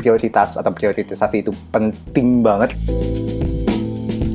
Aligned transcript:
prioritas 0.00 0.56
atau 0.56 0.72
prioritisasi 0.72 1.44
itu 1.44 1.52
penting 1.76 2.40
banget. 2.40 2.72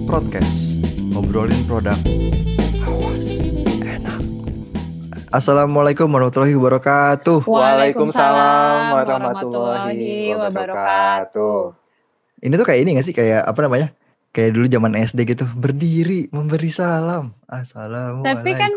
Podcast 0.06 0.78
ngobrolin 1.10 1.58
produk 1.66 1.98
awas 2.86 3.26
enak. 3.82 4.22
Assalamualaikum 5.34 6.06
warahmatullahi 6.06 6.54
wabarakatuh. 6.54 7.50
Waalaikumsalam 7.50 8.94
warahmatullahi 8.94 10.38
wabarakatuh. 10.38 11.74
Ini 12.46 12.54
tuh 12.62 12.66
kayak 12.70 12.80
ini 12.86 12.90
gak 13.02 13.08
sih 13.10 13.16
kayak 13.18 13.42
apa 13.42 13.60
namanya? 13.66 13.90
Kayak 14.38 14.54
dulu 14.54 14.70
zaman 14.70 14.94
SD 14.94 15.34
gitu, 15.34 15.50
berdiri 15.58 16.30
memberi 16.30 16.70
salam. 16.70 17.34
Assalamualaikum. 17.50 18.22
Tapi 18.22 18.52
kan 18.54 18.72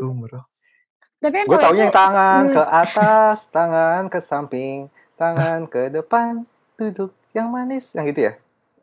tapi 1.19 1.35
kan 1.43 1.47
Gue 1.51 1.59
taunya 1.59 1.91
itu 1.91 1.91
yang 1.91 1.95
tangan 1.99 2.43
hmm, 2.47 2.55
ke 2.55 2.63
atas, 2.63 3.39
tangan 3.51 4.03
ke 4.07 4.19
samping, 4.23 4.87
tangan 5.19 5.67
ke 5.67 5.91
depan, 5.91 6.47
duduk 6.79 7.11
yang 7.35 7.51
manis, 7.51 7.91
yang 7.93 8.07
gitu 8.07 8.31
ya? 8.31 8.33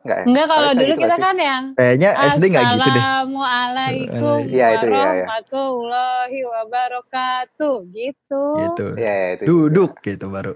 Enggak 0.04 0.16
ya? 0.20 0.24
Enggak 0.28 0.46
kalau 0.52 0.70
dulu 0.76 0.92
gitu 0.94 1.02
kita 1.02 1.16
kan 1.16 1.36
yang 1.40 1.62
Kayaknya 1.74 2.10
SD 2.12 2.44
gak 2.52 2.64
gitu 2.76 2.88
deh. 2.92 3.02
Assalamualaikum 3.02 4.38
Iya, 4.52 4.66
itu 4.76 4.86
ya, 4.86 4.92
ya. 4.92 5.02
warahmatullahi 5.02 6.38
wabarakatuh 6.44 7.76
gitu. 7.90 8.44
Gitu. 8.60 8.86
Iya, 9.00 9.12
iya, 9.16 9.28
itu. 9.34 9.44
Duduk 9.48 9.90
gitu 10.04 10.26
baru. 10.28 10.52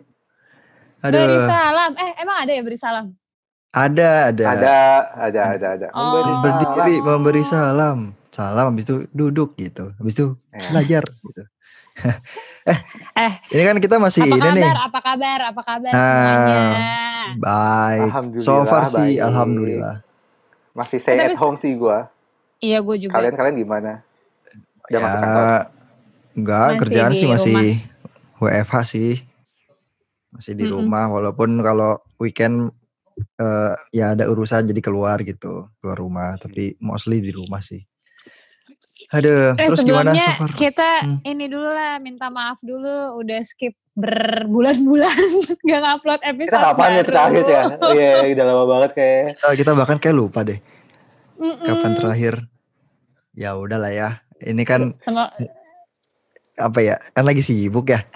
Beri 1.01 1.17
Aduh, 1.17 1.49
salam. 1.49 1.91
Eh 1.97 2.11
emang 2.21 2.37
ada 2.45 2.53
ya 2.53 2.61
beri 2.63 2.79
salam? 2.79 3.17
ada 3.71 4.35
ada. 4.35 4.45
Ada, 4.51 4.79
ada, 5.15 5.41
ada, 5.57 5.67
ada. 5.79 5.87
Oh. 5.97 6.03
Memberi 6.13 6.33
salam. 6.37 6.43
Berdiri 6.45 6.97
memberi 7.01 7.43
salam. 7.43 7.99
Salam 8.31 8.65
habis 8.71 8.85
itu 8.87 8.97
duduk 9.11 9.57
gitu. 9.57 9.91
Habis 9.97 10.13
itu 10.15 10.27
Ya. 10.53 10.69
belajar 10.71 11.03
gitu. 11.09 11.43
Eh, 12.67 12.79
Eh, 13.27 13.33
ini 13.53 13.63
kan 13.67 13.77
kita 13.79 13.97
masih 14.01 14.25
apa 14.25 14.37
ini 14.37 14.41
kabar? 14.41 14.57
nih. 14.57 14.73
Apa 14.89 14.99
kabar? 15.01 15.39
Apa 15.53 15.63
kabar 15.65 15.93
Nah, 15.93 16.05
semuanya? 16.05 16.61
Baik. 17.37 18.01
Alhamdulillah, 18.11 18.45
So 18.45 18.65
far 18.65 18.85
sih 18.89 18.97
baik. 18.99 19.17
alhamdulillah. 19.21 19.97
Masih 20.73 20.99
stay 21.03 21.17
Tapi 21.19 21.35
at 21.35 21.41
home 21.41 21.59
sih 21.59 21.73
gua. 21.77 22.09
Iya 22.61 22.79
gue 22.85 22.97
juga. 23.01 23.15
Kalian-kalian 23.17 23.57
gimana? 23.57 23.93
Udah 24.89 24.99
ya, 24.99 25.05
masuk 25.05 25.19
kantor? 25.21 25.47
enggak 26.31 26.67
Masih 26.67 26.81
kerjaan 26.85 27.13
sih 27.13 27.27
masih 27.29 27.57
WFH 28.39 28.75
sih. 28.87 29.11
Masih 30.31 30.53
di 30.55 30.65
Mm-mm. 30.65 30.75
rumah 30.79 31.11
walaupun 31.11 31.59
kalau 31.61 31.99
weekend 32.23 32.71
eh, 33.37 33.73
ya 33.91 34.15
ada 34.15 34.31
urusan 34.31 34.71
jadi 34.71 34.81
keluar 34.81 35.19
gitu, 35.27 35.67
keluar 35.83 35.97
rumah, 35.99 36.39
tapi 36.39 36.79
mostly 36.79 37.19
di 37.21 37.35
rumah 37.35 37.59
sih. 37.61 37.83
Aduh, 39.11 39.53
Eh 39.53 39.67
terus 39.67 39.83
gimana 39.83 40.15
sebelumnya 40.15 40.27
so 40.29 40.39
far? 40.39 40.51
kita 40.53 40.91
Hmm. 41.03 41.19
ini 41.25 41.45
dulu 41.47 41.67
lah 41.67 41.99
minta 41.99 42.29
maaf 42.29 42.59
dulu 42.61 43.19
udah 43.19 43.43
skip 43.43 43.75
berbulan-bulan 43.93 45.19
gak 45.67 45.81
ngupload 45.81 46.21
episode 46.23 46.55
Kita 46.55 46.71
kapan 46.71 46.91
ya 46.93 47.03
terakhir 47.03 47.45
ya? 47.45 47.63
Iya, 47.97 48.11
udah 48.31 48.45
lama 48.47 48.65
banget 48.69 48.91
kayak. 48.95 49.23
Kita, 49.35 49.49
kita 49.57 49.71
bahkan 49.75 49.99
kayak 49.99 50.15
lupa 50.15 50.41
deh 50.43 50.59
Mm-mm. 51.37 51.59
kapan 51.61 51.93
terakhir. 51.93 52.35
Ya 53.33 53.55
udahlah 53.55 53.91
ya. 53.91 54.09
Ini 54.39 54.63
kan 54.63 54.95
Semo- 55.01 55.33
apa 56.57 56.79
ya? 56.79 57.03
Kan 57.11 57.25
lagi 57.25 57.41
sibuk 57.41 57.89
ya. 57.89 58.07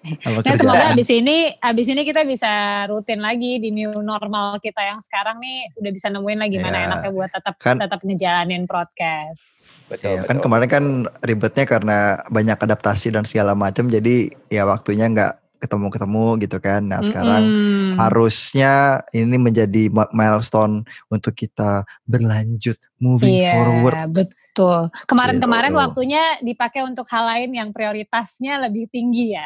Apa 0.00 0.40
ya 0.40 0.56
semoga 0.56 0.96
abis 0.96 1.12
ini 1.12 1.52
abis 1.60 1.86
ini 1.92 2.02
kita 2.02 2.24
bisa 2.24 2.48
rutin 2.88 3.20
lagi 3.20 3.60
di 3.60 3.68
new 3.68 4.00
normal 4.00 4.56
kita 4.56 4.80
yang 4.80 4.96
sekarang 5.04 5.36
nih 5.36 5.76
udah 5.76 5.92
bisa 5.92 6.08
nemuin 6.08 6.40
lagi 6.40 6.56
mana 6.56 6.76
Ya. 6.76 6.84
enaknya 6.88 7.10
buat 7.12 7.28
tetap 7.28 7.54
Kan- 7.60 7.76
tetap 7.76 8.00
ngejalanin 8.00 8.64
podcast. 8.64 9.60
Betul, 9.92 10.24
kan 10.24 10.40
betul. 10.40 10.44
kemarin 10.48 10.68
kan 10.72 10.84
ribetnya 11.20 11.64
karena 11.68 11.98
banyak 12.32 12.56
adaptasi 12.56 13.12
dan 13.12 13.28
segala 13.28 13.52
macam 13.52 13.92
jadi 13.92 14.32
ya 14.48 14.64
waktunya 14.64 15.04
nggak 15.04 15.36
ketemu-ketemu 15.60 16.24
gitu 16.40 16.56
kan. 16.56 16.80
Nah 16.88 17.04
sekarang 17.04 17.44
Mm-mm. 17.44 18.00
harusnya 18.00 19.04
ini 19.12 19.36
menjadi 19.36 19.92
milestone 20.10 20.80
untuk 21.12 21.36
kita 21.36 21.84
berlanjut 22.08 22.80
moving 22.96 23.44
Iya, 23.44 23.52
forward. 23.52 24.00
betul. 24.08 24.88
Kemarin-kemarin 25.04 25.76
Gitu. 25.76 25.82
waktunya 25.84 26.22
dipakai 26.40 26.88
untuk 26.88 27.04
hal 27.12 27.28
lain 27.28 27.52
yang 27.52 27.68
prioritasnya 27.76 28.56
lebih 28.64 28.88
tinggi 28.88 29.36
ya. 29.36 29.44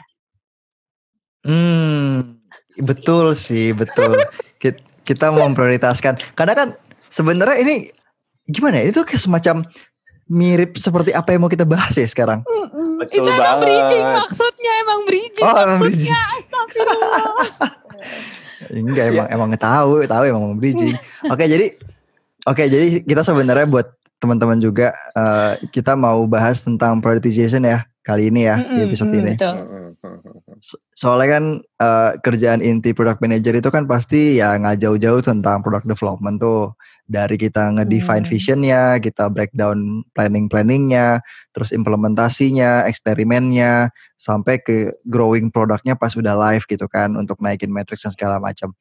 Hmm, 1.45 2.41
betul 2.79 3.33
sih, 3.33 3.71
betul. 3.71 4.17
Kit- 4.57 4.81
Kita 5.05 5.29
memprioritaskan. 5.29 6.17
Karena 6.33 6.57
kan 6.57 6.69
sebenarnya 7.05 7.61
ini 7.61 7.75
gimana 8.47 8.81
ya? 8.81 8.89
Itu 8.89 9.05
kayak 9.05 9.21
semacam 9.21 9.69
mirip 10.25 10.75
seperti 10.75 11.13
apa 11.13 11.31
yang 11.31 11.45
mau 11.45 11.53
kita 11.53 11.69
bahas 11.69 11.93
ya 11.93 12.09
sekarang. 12.09 12.41
Betul 12.97 13.21
Itu 13.21 13.29
emang 13.29 13.61
banget. 13.61 13.61
bridging 13.63 14.07
maksudnya, 14.17 14.73
emang 14.81 15.01
bridging 15.05 15.45
Oh, 15.45 15.53
emang 15.53 15.77
maksudnya. 15.77 16.17
Astagfirullah. 16.35 17.25
Enggak 18.73 19.05
emang 19.13 19.29
emang 19.29 19.51
tahu, 19.61 20.09
tahu 20.09 20.23
emang 20.25 20.43
mau 20.43 20.57
bridging. 20.57 20.97
Oke, 21.29 21.45
jadi 21.45 21.77
oke, 22.45 22.65
jadi 22.65 23.05
kita 23.05 23.21
sebenarnya 23.21 23.69
buat 23.69 23.93
teman-teman 24.17 24.57
juga 24.57 24.97
eh, 25.13 25.61
kita 25.69 25.93
mau 25.93 26.25
bahas 26.25 26.65
tentang 26.65 27.05
prioritization 27.05 27.61
ya 27.61 27.85
kali 28.01 28.33
ini 28.33 28.49
ya 28.49 28.57
di 28.57 28.81
Mm-mm, 28.81 28.89
episode 28.89 29.13
mm, 29.13 29.21
ini. 29.21 29.33
Betul. 29.37 29.94
Mm, 30.05 30.21
mm, 30.21 30.21
mm, 30.21 30.41
mm. 30.53 30.59
So- 30.61 30.81
Soalnya 30.93 31.29
kan 31.41 31.45
eh, 31.81 32.11
kerjaan 32.21 32.61
inti 32.61 32.93
product 32.93 33.25
manager 33.25 33.57
itu 33.57 33.73
kan 33.73 33.89
pasti 33.89 34.37
ya 34.39 34.55
nggak 34.61 34.85
jauh-jauh 34.85 35.25
tentang 35.25 35.65
product 35.65 35.89
development 35.89 36.39
tuh. 36.45 36.77
Dari 37.05 37.37
kita 37.37 37.69
ngedefine 37.77 38.25
Hmm. 38.25 38.33
visionnya, 38.33 38.83
kita 38.97 39.29
breakdown 39.29 40.01
planning-planningnya, 40.17 41.21
terus 41.53 41.77
implementasinya, 41.77 42.89
eksperimennya, 42.89 43.93
sampai 44.17 44.57
ke 44.65 44.89
growing 45.05 45.53
produknya 45.53 46.01
pas 46.01 46.17
udah 46.17 46.33
live 46.33 46.65
gitu 46.65 46.89
kan 46.89 47.13
untuk 47.13 47.37
naikin 47.45 47.69
metrics 47.69 48.09
dan 48.09 48.13
segala 48.17 48.41
macam. 48.41 48.73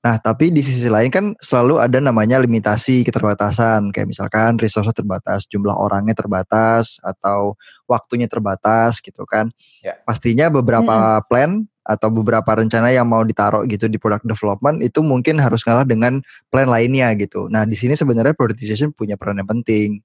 Nah, 0.00 0.16
tapi 0.16 0.48
di 0.48 0.64
sisi 0.64 0.88
lain 0.88 1.12
kan 1.12 1.36
selalu 1.44 1.76
ada 1.76 2.00
namanya 2.00 2.40
limitasi, 2.40 3.04
keterbatasan. 3.04 3.92
Kayak 3.92 4.08
misalkan 4.16 4.56
resource 4.56 4.88
terbatas, 4.96 5.44
jumlah 5.52 5.76
orangnya 5.76 6.16
terbatas, 6.16 6.96
atau 7.04 7.52
waktunya 7.84 8.24
terbatas 8.24 9.04
gitu 9.04 9.28
kan. 9.28 9.52
Ya. 9.84 10.00
Pastinya 10.08 10.48
beberapa 10.48 11.20
plan 11.28 11.68
atau 11.84 12.08
beberapa 12.08 12.48
rencana 12.48 12.92
yang 12.94 13.12
mau 13.12 13.20
ditaruh 13.26 13.68
gitu 13.68 13.92
di 13.92 14.00
product 14.00 14.24
development 14.24 14.80
itu 14.80 15.04
mungkin 15.04 15.36
harus 15.36 15.60
ngalah 15.68 15.84
dengan 15.84 16.24
plan 16.48 16.70
lainnya 16.70 17.12
gitu. 17.20 17.52
Nah, 17.52 17.68
di 17.68 17.76
sini 17.76 17.92
sebenarnya 17.92 18.32
prioritization 18.32 18.96
punya 18.96 19.20
peran 19.20 19.36
yang 19.36 19.50
penting. 19.52 20.00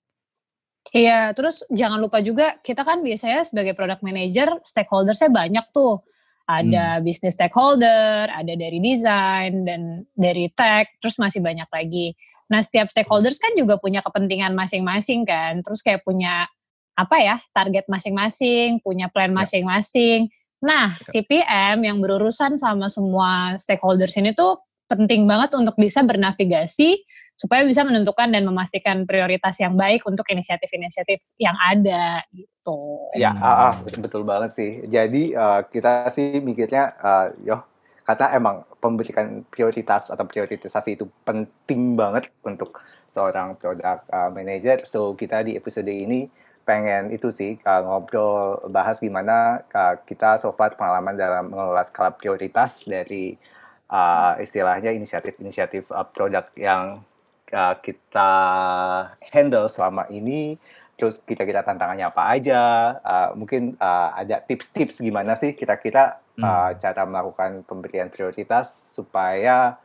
Iya, 0.91 1.31
terus 1.33 1.63
jangan 1.71 2.03
lupa 2.03 2.19
juga 2.19 2.59
kita 2.61 2.83
kan 2.83 2.99
biasanya 3.01 3.47
sebagai 3.47 3.73
product 3.73 4.03
manager 4.03 4.59
stakeholdersnya 4.63 5.31
banyak 5.31 5.65
tuh. 5.71 6.03
Ada 6.45 7.01
business 7.01 7.33
stakeholder, 7.33 8.29
ada 8.29 8.53
dari 8.53 8.77
desain 8.77 9.65
dan 9.65 10.05
dari 10.13 10.45
tech, 10.53 10.93
terus 11.01 11.17
masih 11.17 11.41
banyak 11.41 11.65
lagi. 11.73 12.13
Nah, 12.45 12.61
setiap 12.61 12.85
stakeholders 12.85 13.41
kan 13.41 13.57
juga 13.57 13.81
punya 13.81 14.05
kepentingan 14.05 14.53
masing-masing 14.53 15.25
kan. 15.25 15.65
Terus 15.65 15.81
kayak 15.81 16.05
punya 16.05 16.45
apa 16.93 17.17
ya, 17.17 17.35
target 17.51 17.89
masing-masing, 17.89 18.79
punya 18.85 19.09
plan 19.09 19.33
Ya. 19.33 19.41
masing-masing. 19.41 20.29
Nah, 20.61 20.93
si 21.09 21.25
PM 21.25 21.81
yang 21.83 21.97
berurusan 21.99 22.55
sama 22.55 22.87
semua 22.87 23.57
stakeholders 23.57 24.15
ini 24.17 24.31
tuh 24.37 24.61
penting 24.85 25.25
banget 25.25 25.57
untuk 25.57 25.73
bisa 25.75 26.05
bernavigasi 26.05 27.01
supaya 27.35 27.67
bisa 27.67 27.83
menentukan 27.83 28.31
dan 28.31 28.47
memastikan 28.47 29.03
prioritas 29.03 29.59
yang 29.59 29.75
baik 29.75 30.07
untuk 30.07 30.23
inisiatif-inisiatif 30.31 31.19
yang 31.35 31.55
ada 31.59 32.23
gitu. 32.31 33.11
Ya, 33.13 33.35
ah, 33.35 33.71
ah, 33.71 33.75
betul, 33.99 34.23
banget 34.23 34.55
sih. 34.55 34.71
Jadi 34.87 35.35
eh, 35.35 35.61
kita 35.67 36.09
sih 36.15 36.39
mikirnya, 36.39 36.95
eh, 36.95 37.27
yo, 37.43 37.61
kata 38.07 38.31
emang 38.37 38.63
pemberikan 38.79 39.43
prioritas 39.51 40.07
atau 40.13 40.23
prioritisasi 40.23 40.95
itu 40.95 41.05
penting 41.27 41.99
banget 41.99 42.31
untuk 42.47 42.79
seorang 43.11 43.59
product 43.59 44.07
eh, 44.07 44.29
manager. 44.31 44.77
So 44.87 45.11
kita 45.13 45.43
di 45.43 45.59
episode 45.59 45.91
ini 45.91 46.31
pengen 46.65 47.13
itu 47.13 47.29
sih 47.29 47.59
eh, 47.61 47.81
ngobrol 47.85 48.63
bahas 48.73 49.03
gimana 49.03 49.61
eh, 49.69 49.95
kita 50.07 50.41
so 50.41 50.55
pengalaman 50.55 51.19
dalam 51.19 51.53
mengelola 51.53 51.83
skala 51.85 52.15
prioritas 52.15 52.87
dari 52.87 53.37
eh, 53.91 54.33
istilahnya 54.41 54.95
inisiatif-inisiatif 54.95 55.89
eh, 55.89 56.07
produk 56.15 56.45
yang 56.57 57.05
eh, 57.51 57.75
kita 57.83 58.31
handle 59.33 59.67
selama 59.69 60.07
ini 60.09 60.57
terus 60.95 61.19
kira-kira 61.19 61.59
tantangannya 61.59 62.07
apa 62.07 62.23
aja, 62.39 62.63
uh, 63.03 63.29
mungkin 63.35 63.75
uh, 63.83 64.15
ada 64.15 64.39
tips-tips 64.39 65.03
gimana 65.03 65.35
sih 65.35 65.51
kira-kira 65.51 66.23
uh, 66.39 66.71
cara 66.71 67.03
melakukan 67.03 67.67
pemberian 67.67 68.07
prioritas 68.07 68.95
supaya 68.95 69.75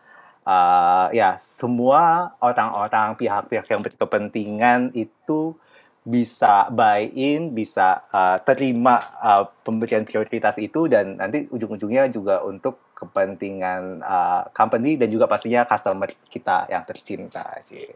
uh, 0.47 1.11
ya 1.11 1.35
semua 1.43 2.35
orang-orang 2.39 3.19
pihak-pihak 3.19 3.67
yang 3.67 3.83
berkepentingan 3.83 4.95
itu 4.95 5.59
bisa 6.01 6.71
buy 6.73 7.11
in, 7.13 7.53
bisa 7.53 8.07
uh, 8.09 8.41
terima 8.41 9.03
uh, 9.21 9.45
pemberian 9.67 10.09
prioritas 10.09 10.57
itu 10.57 10.89
dan 10.89 11.21
nanti 11.21 11.45
ujung-ujungnya 11.53 12.09
juga 12.09 12.41
untuk 12.41 12.81
kepentingan 13.01 14.05
uh, 14.05 14.45
company 14.53 15.01
dan 15.01 15.09
juga 15.09 15.25
pastinya 15.25 15.65
customer 15.65 16.13
kita 16.29 16.69
yang 16.69 16.85
tercinta 16.85 17.57
sih. 17.65 17.89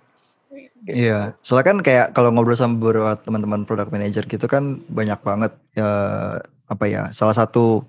Gitu. 0.55 0.95
Iya, 0.95 1.35
soalnya 1.43 1.67
kan 1.75 1.79
kayak 1.83 2.07
kalau 2.15 2.31
ngobrol 2.31 2.55
sama 2.55 2.79
beberapa 2.79 3.19
teman-teman 3.21 3.67
product 3.67 3.91
manager 3.91 4.25
gitu 4.25 4.47
kan 4.47 4.81
banyak 4.87 5.19
banget 5.21 5.53
ya 5.75 5.91
apa 6.71 6.85
ya 6.89 7.11
salah 7.11 7.35
satu 7.35 7.83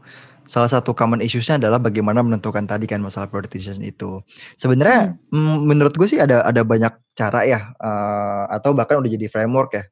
salah 0.45 0.69
satu 0.69 0.93
common 0.93 1.21
issues-nya 1.21 1.57
adalah 1.57 1.81
bagaimana 1.81 2.21
menentukan 2.21 2.65
tadi 2.69 2.85
kan 2.85 3.01
masalah 3.01 3.29
prioritization 3.29 3.81
itu. 3.81 4.21
Sebenarnya 4.57 5.17
hmm. 5.33 5.65
menurut 5.65 5.93
gue 5.93 6.05
sih 6.09 6.21
ada 6.21 6.41
ada 6.45 6.61
banyak 6.61 6.93
cara 7.17 7.45
ya 7.45 7.73
uh, 7.81 8.45
atau 8.49 8.73
bahkan 8.73 9.01
udah 9.01 9.09
jadi 9.09 9.29
framework 9.29 9.77
ya 9.77 9.83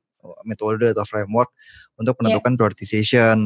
metode 0.47 0.93
atau 0.93 1.03
framework 1.05 1.51
untuk 1.97 2.17
iya. 2.17 2.19
menentukan 2.21 2.53
yeah. 2.53 2.59
prioritization. 2.59 3.37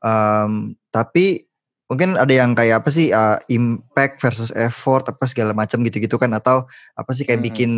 Um, 0.00 0.80
tapi 0.88 1.49
mungkin 1.90 2.14
ada 2.14 2.30
yang 2.30 2.54
kayak 2.54 2.86
apa 2.86 2.90
sih 2.94 3.10
uh, 3.10 3.36
impact 3.50 4.22
versus 4.22 4.54
effort 4.54 5.10
apa 5.10 5.26
segala 5.26 5.50
macam 5.50 5.82
gitu-gitu 5.82 6.14
kan 6.16 6.30
atau 6.30 6.64
apa 6.94 7.10
sih 7.10 7.26
kayak 7.26 7.42
hmm. 7.42 7.48
bikin 7.50 7.72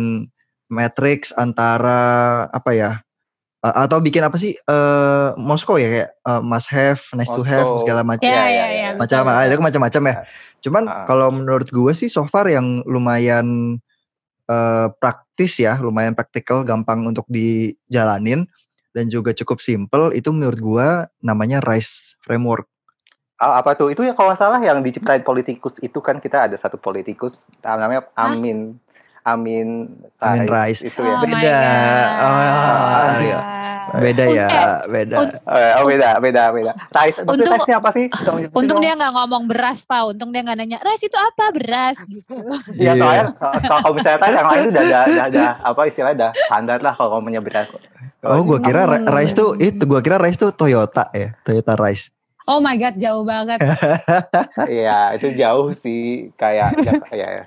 matrix 0.69 1.33
antara 1.33 2.45
apa 2.53 2.71
ya 2.77 2.91
uh, 3.63 3.75
atau 3.87 3.97
bikin 4.03 4.21
apa 4.21 4.35
sih 4.35 4.53
uh, 4.67 5.33
Moskow 5.39 5.79
ya 5.79 5.87
kayak 5.89 6.09
uh, 6.27 6.43
must 6.43 6.69
have, 6.69 6.99
nice 7.15 7.31
Moscow. 7.31 7.41
to 7.41 7.47
have 7.47 7.67
segala 7.81 8.01
macam. 8.03 8.27
Ya, 8.27 8.45
ya, 8.51 8.65
ya, 8.69 8.89
macam 8.99 9.23
ah, 9.31 9.47
itu 9.47 9.63
macam-macam 9.63 10.01
ya. 10.11 10.15
Cuman 10.61 10.83
uh. 10.85 11.07
kalau 11.07 11.31
menurut 11.31 11.71
gue 11.71 11.93
sih 11.95 12.11
so 12.11 12.27
far 12.27 12.45
yang 12.51 12.83
lumayan 12.85 13.79
uh, 14.51 14.91
praktis 14.99 15.57
ya, 15.57 15.79
lumayan 15.79 16.13
praktikal, 16.13 16.61
gampang 16.67 17.07
untuk 17.07 17.25
dijalanin 17.31 18.45
dan 18.93 19.09
juga 19.09 19.33
cukup 19.33 19.57
simple 19.57 20.13
itu 20.13 20.29
menurut 20.29 20.59
gue 20.59 20.87
namanya 21.25 21.63
RISE 21.63 22.19
framework. 22.21 22.69
Oh, 23.43 23.53
apa 23.59 23.75
tuh? 23.75 23.91
Itu 23.91 24.07
ya 24.07 24.15
kalau 24.15 24.31
salah 24.31 24.63
yang 24.63 24.79
diciptain 24.79 25.19
politikus 25.19 25.75
itu 25.83 25.99
kan 25.99 26.23
kita 26.23 26.47
ada 26.47 26.55
satu 26.55 26.79
politikus 26.79 27.51
namanya 27.59 28.07
Amin. 28.15 28.79
Hah? 28.79 29.35
Amin 29.35 29.99
Amin 30.19 30.47
Rais 30.51 30.79
itu 30.83 30.99
ya. 30.99 31.15
Oh 31.15 31.19
beda. 31.23 31.59
Oh, 32.19 32.31
oh, 32.31 33.19
iya. 33.23 33.39
Beda 33.93 34.25
ya, 34.25 34.47
beda. 34.89 35.17
oh 35.77 35.85
beda, 35.85 36.17
beda, 36.17 36.49
beda. 36.49 36.71
Rais, 36.89 37.13
untung, 37.19 37.45
Raisnya 37.45 37.77
apa 37.77 37.93
sih? 37.93 38.09
Untung 38.57 38.81
dia 38.81 38.97
nggak 38.97 39.13
ngomong 39.13 39.45
beras, 39.45 39.85
Pak. 39.85 40.17
Untung 40.17 40.33
dia 40.33 40.41
nggak 40.41 40.57
nanya, 40.57 40.79
Rais 40.81 41.03
itu 41.03 41.13
apa 41.13 41.53
beras? 41.53 42.01
Gitu. 42.07 42.33
Iya, 42.79 42.97
soalnya 42.97 43.25
kalau 43.69 43.93
misalnya 43.93 44.19
Rais 44.23 44.33
yang 44.33 44.49
lain 44.49 44.65
udah 44.73 44.83
ada, 44.87 44.99
udah 45.05 45.25
ada 45.29 45.45
apa 45.61 45.81
istilahnya 45.85 46.15
udah 46.15 46.31
standar 46.47 46.79
lah 46.81 46.93
kalau 46.97 47.09
ngomongnya 47.19 47.43
beras. 47.45 47.69
Oh, 48.25 48.41
gue 48.41 48.59
kira 48.65 48.87
Rais 48.87 49.35
tuh 49.35 49.53
itu, 49.61 49.83
gue 49.83 49.99
kira 50.01 50.17
Rais 50.17 50.39
tuh 50.41 50.49
Toyota 50.55 51.13
ya, 51.13 51.37
Toyota 51.45 51.77
Rais. 51.77 52.09
Oh 52.43 52.59
my 52.59 52.75
god, 52.75 52.99
jauh 52.99 53.23
banget. 53.23 53.59
Iya, 54.67 55.15
itu 55.15 55.31
jauh 55.35 55.71
sih 55.71 56.29
kayak 56.35 56.75
ya, 57.11 57.27
ya. 57.41 57.45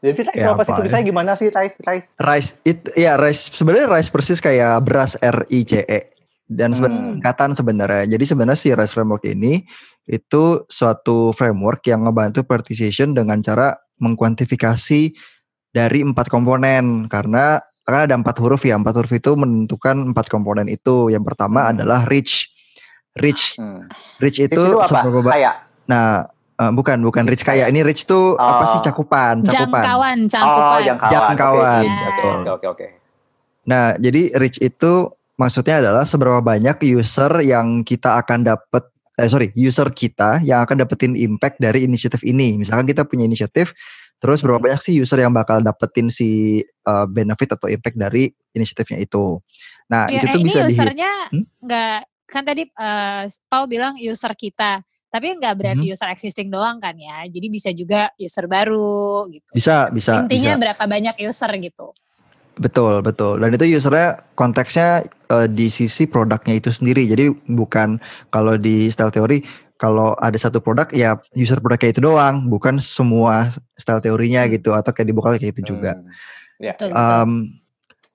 Jadi 0.00 0.24
rice 0.24 0.40
ya, 0.40 0.56
apa 0.56 0.64
sih 0.64 0.72
bisa 0.80 1.04
gimana 1.04 1.36
sih 1.36 1.52
rice 1.52 1.76
rice? 1.84 2.16
Rice 2.16 2.56
itu 2.64 2.88
ya 2.96 3.20
rice 3.20 3.52
sebenarnya 3.52 3.92
rice 3.92 4.08
persis 4.08 4.40
kayak 4.40 4.80
beras 4.88 5.12
R 5.20 5.44
I 5.52 5.60
C 5.60 5.84
E 5.84 6.00
dan 6.48 6.72
hmm. 6.72 7.20
singkatan 7.20 7.52
sebenarnya. 7.52 8.08
Jadi 8.08 8.24
sebenarnya 8.24 8.58
si 8.58 8.72
rice 8.72 8.96
framework 8.96 9.28
ini 9.28 9.60
itu 10.08 10.64
suatu 10.72 11.36
framework 11.36 11.84
yang 11.84 12.08
ngebantu 12.08 12.44
participation 12.44 13.12
dengan 13.12 13.44
cara 13.44 13.76
mengkuantifikasi 14.00 15.12
dari 15.76 16.00
empat 16.00 16.32
komponen 16.32 17.08
karena 17.12 17.60
karena 17.84 18.00
ada 18.08 18.14
empat 18.16 18.40
huruf 18.40 18.64
ya 18.64 18.80
empat 18.80 18.96
huruf 18.96 19.12
itu 19.12 19.36
menentukan 19.36 20.16
empat 20.16 20.32
komponen 20.32 20.72
itu 20.72 21.12
yang 21.12 21.24
pertama 21.24 21.68
hmm. 21.68 21.70
adalah 21.76 22.00
rich 22.08 22.53
rich 23.18 23.58
hmm. 23.58 23.86
rich 24.18 24.42
itu 24.42 24.58
rich 24.58 24.90
itu 24.90 24.96
apa? 24.98 25.00
Kayak 25.30 25.54
nah 25.86 26.28
Uh, 26.54 26.70
bukan, 26.70 27.02
bukan 27.02 27.26
rich 27.26 27.42
kaya. 27.42 27.66
Ini 27.66 27.82
rich 27.82 28.06
tuh 28.06 28.38
oh. 28.38 28.46
apa 28.46 28.70
sih 28.70 28.80
cakupan? 28.86 29.42
Cakupan. 29.42 29.82
Jangkauan, 29.82 30.18
jangkauan. 30.30 30.70
Oh, 30.70 30.80
jangkauan. 30.86 31.10
Jangkauan. 31.10 31.82
Oke, 32.46 32.50
oke, 32.54 32.66
oke. 32.70 32.86
Nah, 33.66 33.98
jadi 33.98 34.30
rich 34.38 34.62
itu 34.62 35.10
maksudnya 35.34 35.82
adalah 35.82 36.06
seberapa 36.06 36.38
banyak 36.38 36.78
user 36.94 37.42
yang 37.42 37.82
kita 37.82 38.22
akan 38.22 38.46
dapat 38.46 38.86
eh 39.18 39.26
sorry, 39.26 39.50
user 39.54 39.90
kita 39.90 40.42
yang 40.42 40.62
akan 40.62 40.86
dapetin 40.86 41.18
impact 41.18 41.58
dari 41.58 41.82
inisiatif 41.86 42.22
ini. 42.22 42.54
Misalkan 42.54 42.86
kita 42.86 43.02
punya 43.02 43.26
inisiatif, 43.26 43.74
terus 44.22 44.42
berapa 44.42 44.62
banyak 44.62 44.78
sih 44.78 44.94
user 44.94 45.22
yang 45.22 45.34
bakal 45.34 45.58
dapetin 45.58 46.06
si 46.06 46.62
uh, 46.86 47.06
benefit 47.06 47.50
atau 47.50 47.66
impact 47.66 47.98
dari 47.98 48.30
inisiatifnya 48.54 49.02
itu. 49.02 49.42
Nah, 49.90 50.06
ya, 50.06 50.22
itu 50.22 50.26
tuh 50.30 50.38
ini 50.38 50.46
bisa 50.50 50.66
usernya 50.66 51.12
hmm? 51.34 51.46
nggak 51.66 51.98
hmm? 52.06 52.13
Kan 52.34 52.42
tadi 52.42 52.66
uh, 52.74 53.30
Paul 53.46 53.70
bilang 53.70 53.94
user 53.94 54.34
kita. 54.34 54.82
Tapi 55.14 55.38
nggak 55.38 55.54
berarti 55.54 55.86
hmm. 55.86 55.94
user 55.94 56.10
existing 56.10 56.50
doang 56.50 56.82
kan 56.82 56.98
ya. 56.98 57.22
Jadi 57.30 57.46
bisa 57.46 57.70
juga 57.70 58.10
user 58.18 58.50
baru 58.50 59.30
gitu. 59.30 59.46
Bisa, 59.54 59.86
bisa. 59.94 60.26
Intinya 60.26 60.58
bisa. 60.58 60.62
berapa 60.66 60.84
banyak 60.90 61.14
user 61.22 61.50
gitu. 61.62 61.94
Betul, 62.58 62.98
betul. 63.02 63.38
Dan 63.38 63.54
itu 63.54 63.78
usernya 63.78 64.18
konteksnya 64.34 65.06
uh, 65.30 65.46
di 65.46 65.70
sisi 65.70 66.10
produknya 66.10 66.58
itu 66.58 66.74
sendiri. 66.74 67.06
Jadi 67.06 67.30
bukan 67.46 68.02
kalau 68.34 68.58
di 68.58 68.90
style 68.90 69.14
teori 69.14 69.46
kalau 69.78 70.18
ada 70.18 70.38
satu 70.38 70.58
produk 70.58 70.90
ya 70.90 71.14
user 71.38 71.62
produknya 71.62 71.94
itu 71.94 72.02
doang, 72.02 72.50
bukan 72.50 72.82
semua 72.82 73.54
style 73.78 74.02
teorinya 74.02 74.46
hmm. 74.46 74.50
gitu 74.58 74.74
atau 74.74 74.90
kayak 74.90 75.14
dibuka 75.14 75.38
kayak 75.38 75.54
itu 75.54 75.62
juga. 75.62 75.94
Hmm. 75.94 76.10
Yeah. 76.58 76.74
Betul, 76.74 76.90
um, 76.94 77.30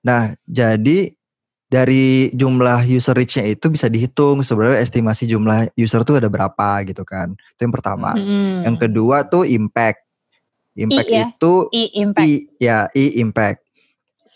Nah, 0.00 0.32
jadi 0.48 1.12
dari 1.70 2.34
jumlah 2.34 2.82
user 2.90 3.14
reach-nya 3.14 3.46
itu 3.46 3.70
bisa 3.70 3.86
dihitung 3.86 4.42
sebenarnya 4.42 4.82
estimasi 4.82 5.30
jumlah 5.30 5.70
user 5.78 6.02
tuh 6.02 6.18
ada 6.18 6.26
berapa 6.26 6.82
gitu 6.82 7.06
kan. 7.06 7.38
Itu 7.54 7.70
yang 7.70 7.74
pertama. 7.74 8.18
Hmm. 8.18 8.66
Yang 8.66 8.76
kedua 8.90 9.30
tuh 9.30 9.46
impact. 9.46 10.02
Impact 10.74 11.10
I, 11.10 11.14
ya? 11.14 11.24
itu 11.30 11.54
I 11.70 11.82
impact. 11.94 12.26
I, 12.26 12.32
ya, 12.58 12.78
I 12.90 13.04
impact. 13.22 13.69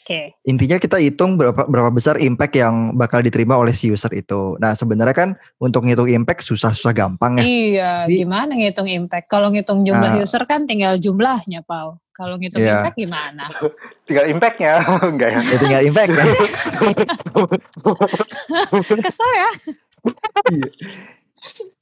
Okay. 0.05 0.37
Intinya 0.45 0.77
kita 0.77 1.01
hitung 1.01 1.41
berapa 1.41 1.65
berapa 1.65 1.89
besar 1.89 2.21
impact 2.21 2.61
yang 2.61 2.93
bakal 2.93 3.25
diterima 3.25 3.56
oleh 3.56 3.73
si 3.73 3.89
user 3.89 4.12
itu. 4.12 4.53
Nah 4.61 4.77
sebenarnya 4.77 5.17
kan 5.17 5.33
untuk 5.65 5.89
ngitung 5.89 6.12
impact 6.12 6.45
susah-susah 6.45 6.93
gampang 6.93 7.41
ya. 7.41 7.45
Iya, 7.49 7.93
Jadi, 8.05 8.21
gimana 8.21 8.53
ngitung 8.53 8.85
impact? 8.85 9.33
Kalau 9.33 9.49
ngitung 9.49 9.81
jumlah 9.89 10.12
nah, 10.12 10.21
user 10.21 10.45
kan 10.45 10.69
tinggal 10.69 11.01
jumlahnya, 11.01 11.65
Paul. 11.65 11.97
Kalau 12.12 12.37
ngitung 12.37 12.61
iya. 12.61 12.85
impact 12.85 13.01
gimana? 13.01 13.45
tinggal 14.06 14.27
impactnya, 14.29 14.73
enggak 15.17 15.29
ya? 15.33 15.41
ya 15.41 15.56
tinggal 15.56 15.83
impact 15.89 16.11
kan. 16.12 16.27
Kesel 19.09 19.31
ya. 19.33 19.51
Iya. 20.53 20.69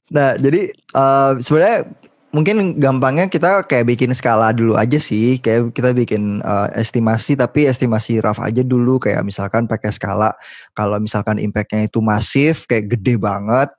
nah 0.07 0.29
jadi 0.39 0.71
uh, 0.95 1.35
sebenarnya 1.43 1.91
mungkin 2.33 2.81
gampangnya 2.81 3.29
kita 3.29 3.63
kayak 3.69 3.93
bikin 3.93 4.11
skala 4.11 4.49
dulu 4.51 4.73
aja 4.75 4.97
sih. 4.97 5.37
Kayak 5.37 5.77
kita 5.77 5.93
bikin 5.93 6.41
uh, 6.41 6.67
estimasi 6.73 7.37
tapi 7.37 7.69
estimasi 7.69 8.19
rough 8.19 8.41
aja 8.41 8.65
dulu. 8.65 8.97
Kayak 8.97 9.23
misalkan 9.23 9.69
pakai 9.69 9.93
skala 9.93 10.33
kalau 10.73 10.97
misalkan 10.97 11.37
impactnya 11.37 11.85
itu 11.87 12.01
masif 12.01 12.65
kayak 12.65 12.97
gede 12.97 13.21
banget 13.21 13.69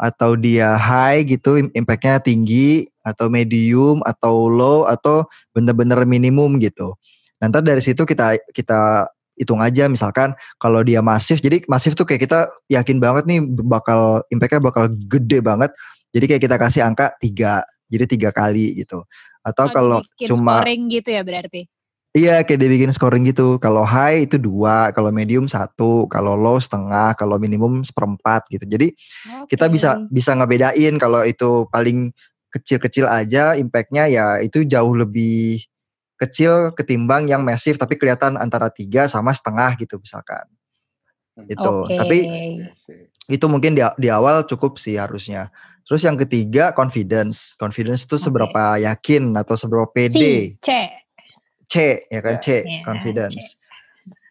atau 0.00 0.32
dia 0.32 0.80
high 0.80 1.28
gitu 1.28 1.60
impactnya 1.76 2.24
tinggi 2.24 2.88
atau 3.04 3.28
medium 3.28 4.00
atau 4.08 4.48
low 4.48 4.88
atau 4.88 5.28
bener-bener 5.52 6.00
minimum 6.08 6.56
gitu. 6.56 6.96
Nanti 7.44 7.60
dari 7.60 7.84
situ 7.84 8.08
kita 8.08 8.40
kita 8.56 9.12
hitung 9.36 9.60
aja. 9.60 9.92
Misalkan 9.92 10.32
kalau 10.56 10.80
dia 10.80 11.04
masif 11.04 11.44
jadi 11.44 11.60
masif 11.68 11.92
tuh 11.92 12.08
kayak 12.08 12.24
kita 12.24 12.48
yakin 12.72 12.96
banget 12.96 13.28
nih 13.28 13.44
bakal 13.68 14.24
impactnya 14.32 14.64
bakal 14.64 14.88
gede 14.88 15.44
banget. 15.44 15.68
Jadi 16.16 16.24
kayak 16.26 16.42
kita 16.48 16.56
kasih 16.56 16.82
angka 16.88 17.12
tiga 17.20 17.60
jadi 17.90 18.06
tiga 18.06 18.30
kali 18.30 18.78
gitu 18.78 19.02
atau 19.42 19.64
oh, 19.66 19.72
kalau 19.74 19.98
cuma 20.30 20.62
scoring 20.62 20.88
gitu 20.88 21.10
ya 21.12 21.26
berarti 21.26 21.66
Iya 22.10 22.42
kayak 22.42 22.58
dibikin 22.58 22.90
scoring 22.90 23.22
gitu. 23.30 23.54
Kalau 23.62 23.86
high 23.86 24.26
itu 24.26 24.34
dua, 24.34 24.90
kalau 24.90 25.14
medium 25.14 25.46
satu, 25.46 26.10
kalau 26.10 26.34
low 26.34 26.58
setengah, 26.58 27.14
kalau 27.14 27.38
minimum 27.38 27.86
seperempat 27.86 28.50
gitu. 28.50 28.66
Jadi 28.66 28.90
okay. 28.90 29.54
kita 29.54 29.70
bisa 29.70 29.94
bisa 30.10 30.34
ngebedain 30.34 30.98
kalau 30.98 31.22
itu 31.22 31.70
paling 31.70 32.10
kecil-kecil 32.50 33.06
aja 33.06 33.54
impactnya 33.54 34.10
ya 34.10 34.26
itu 34.42 34.66
jauh 34.66 34.90
lebih 34.90 35.62
kecil 36.18 36.74
ketimbang 36.74 37.30
yang 37.30 37.46
masif 37.46 37.78
tapi 37.78 37.94
kelihatan 37.94 38.34
antara 38.34 38.74
tiga 38.74 39.06
sama 39.06 39.30
setengah 39.30 39.78
gitu 39.78 40.02
misalkan. 40.02 40.50
Itu. 41.46 41.86
Okay. 41.86 41.94
Tapi 41.94 42.18
itu 43.30 43.46
mungkin 43.46 43.78
di, 43.78 43.86
di 44.02 44.08
awal 44.10 44.50
cukup 44.50 44.82
sih 44.82 44.98
harusnya. 44.98 45.54
Terus 45.90 46.06
yang 46.06 46.14
ketiga 46.14 46.70
confidence. 46.70 47.58
Confidence 47.58 48.06
itu 48.06 48.14
seberapa 48.14 48.78
okay. 48.78 48.86
yakin 48.86 49.34
atau 49.34 49.58
seberapa 49.58 49.90
pede. 49.90 50.54
C. 50.62 50.86
C 51.66 52.06
ya 52.06 52.22
kan 52.22 52.38
C, 52.38 52.62
yeah, 52.62 52.86
confidence. 52.86 53.34
C. 53.34 53.58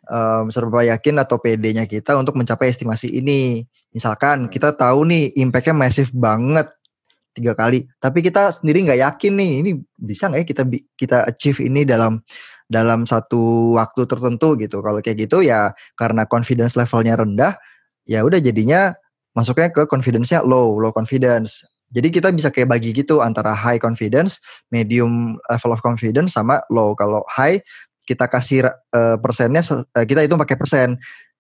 Um, 0.08 0.48
seberapa 0.48 0.88
yakin 0.88 1.20
atau 1.20 1.36
PD-nya 1.36 1.84
kita 1.84 2.16
untuk 2.16 2.40
mencapai 2.40 2.72
estimasi 2.72 3.12
ini. 3.12 3.68
Misalkan 3.92 4.48
hmm. 4.48 4.52
kita 4.56 4.72
tahu 4.80 5.04
nih 5.04 5.36
impactnya 5.36 5.76
masif 5.76 6.16
banget 6.16 6.72
tiga 7.36 7.52
kali, 7.60 7.92
tapi 8.00 8.24
kita 8.24 8.56
sendiri 8.56 8.88
nggak 8.88 9.04
yakin 9.04 9.34
nih 9.36 9.52
ini 9.60 9.72
bisa 10.00 10.32
nggak 10.32 10.42
ya 10.44 10.48
kita 10.48 10.64
kita 10.96 11.18
achieve 11.28 11.60
ini 11.60 11.84
dalam 11.84 12.24
dalam 12.72 13.04
satu 13.04 13.76
waktu 13.76 14.08
tertentu 14.08 14.56
gitu. 14.56 14.80
Kalau 14.80 15.04
kayak 15.04 15.28
gitu 15.28 15.44
ya 15.44 15.76
karena 16.00 16.24
confidence 16.24 16.80
levelnya 16.80 17.20
rendah, 17.20 17.60
ya 18.08 18.24
udah 18.24 18.40
jadinya 18.40 18.96
masuknya 19.38 19.70
ke 19.70 19.86
confidence-nya 19.86 20.42
low, 20.46 20.78
low 20.78 20.94
confidence. 20.94 21.62
Jadi 21.90 22.14
kita 22.14 22.30
bisa 22.30 22.54
kayak 22.54 22.70
bagi 22.70 22.94
gitu 22.94 23.22
antara 23.26 23.54
high 23.58 23.82
confidence, 23.82 24.38
medium 24.70 25.42
level 25.50 25.74
of 25.74 25.82
confidence 25.82 26.38
sama 26.38 26.62
low. 26.70 26.94
Kalau 26.94 27.26
high 27.26 27.58
kita 28.06 28.30
kasih 28.30 28.70
uh, 28.70 29.18
persennya 29.22 29.62
uh, 29.70 30.06
kita 30.06 30.26
itu 30.26 30.34
pakai 30.38 30.58
persen 30.58 30.98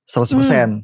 100%. 0.09 0.33
Hmm. 0.37 0.81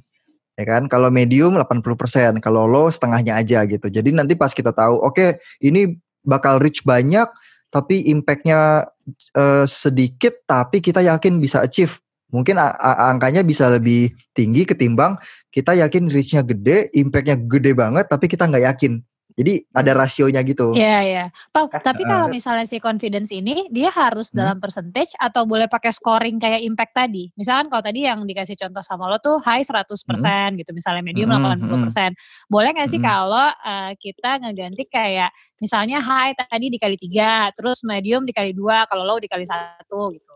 ya 0.56 0.66
kan? 0.66 0.86
Kalau 0.86 1.10
medium 1.10 1.58
80%, 1.58 2.42
kalau 2.46 2.70
low 2.70 2.88
setengahnya 2.94 3.42
aja 3.42 3.66
gitu. 3.66 3.90
Jadi 3.90 4.14
nanti 4.14 4.38
pas 4.38 4.54
kita 4.54 4.70
tahu, 4.70 5.02
oke 5.02 5.18
okay, 5.18 5.30
ini 5.66 5.98
bakal 6.26 6.62
reach 6.62 6.86
banyak, 6.86 7.30
tapi 7.74 8.06
impactnya 8.08 8.88
uh, 9.36 9.66
sedikit, 9.66 10.46
tapi 10.46 10.80
kita 10.80 11.02
yakin 11.04 11.42
bisa 11.42 11.66
achieve. 11.66 11.98
Mungkin 12.34 12.58
angkanya 12.58 13.46
bisa 13.46 13.70
lebih 13.70 14.12
tinggi 14.34 14.66
ketimbang 14.66 15.16
kita 15.56 15.72
yakin 15.72 16.12
reach-nya 16.12 16.44
gede, 16.44 16.92
impactnya 16.92 17.40
gede 17.40 17.72
banget, 17.72 18.12
tapi 18.12 18.28
kita 18.28 18.44
nggak 18.50 18.66
yakin. 18.76 19.00
Jadi 19.36 19.68
ada 19.76 19.92
hmm. 19.92 20.00
rasionya 20.00 20.42
gitu. 20.48 20.72
Iya, 20.72 21.00
iya. 21.04 21.26
Pak, 21.52 21.68
eh, 21.76 21.84
tapi 21.84 22.08
kalau 22.08 22.32
misalnya 22.32 22.64
si 22.64 22.80
confidence 22.80 23.36
ini 23.36 23.68
dia 23.68 23.92
harus 23.92 24.32
hmm. 24.32 24.36
dalam 24.40 24.58
percentage 24.64 25.12
atau 25.20 25.44
boleh 25.44 25.68
pakai 25.68 25.92
scoring 25.92 26.40
kayak 26.40 26.64
impact 26.64 26.96
tadi. 26.96 27.28
Misalkan 27.36 27.68
kalau 27.68 27.84
tadi 27.84 28.08
yang 28.08 28.24
dikasih 28.24 28.56
contoh 28.56 28.80
sama 28.80 29.12
lo 29.12 29.20
tuh 29.20 29.44
high 29.44 29.60
100% 29.60 29.92
hmm. 29.92 30.56
gitu, 30.64 30.72
misalnya 30.72 31.04
medium 31.04 31.28
hmm. 31.28 31.68
80%. 31.68 31.68
Hmm. 31.68 32.12
Boleh 32.48 32.72
nggak 32.72 32.88
sih 32.88 33.00
hmm. 33.04 33.08
kalau 33.12 33.48
uh, 33.52 33.92
kita 34.00 34.40
ngeganti 34.40 34.84
kayak 34.88 35.36
misalnya 35.60 36.00
high 36.00 36.32
tadi 36.40 36.72
dikali 36.72 36.96
tiga, 36.96 37.52
terus 37.52 37.84
medium 37.84 38.24
dikali 38.24 38.56
dua, 38.56 38.88
kalau 38.88 39.04
low 39.04 39.20
dikali 39.20 39.44
satu 39.44 40.16
gitu. 40.16 40.32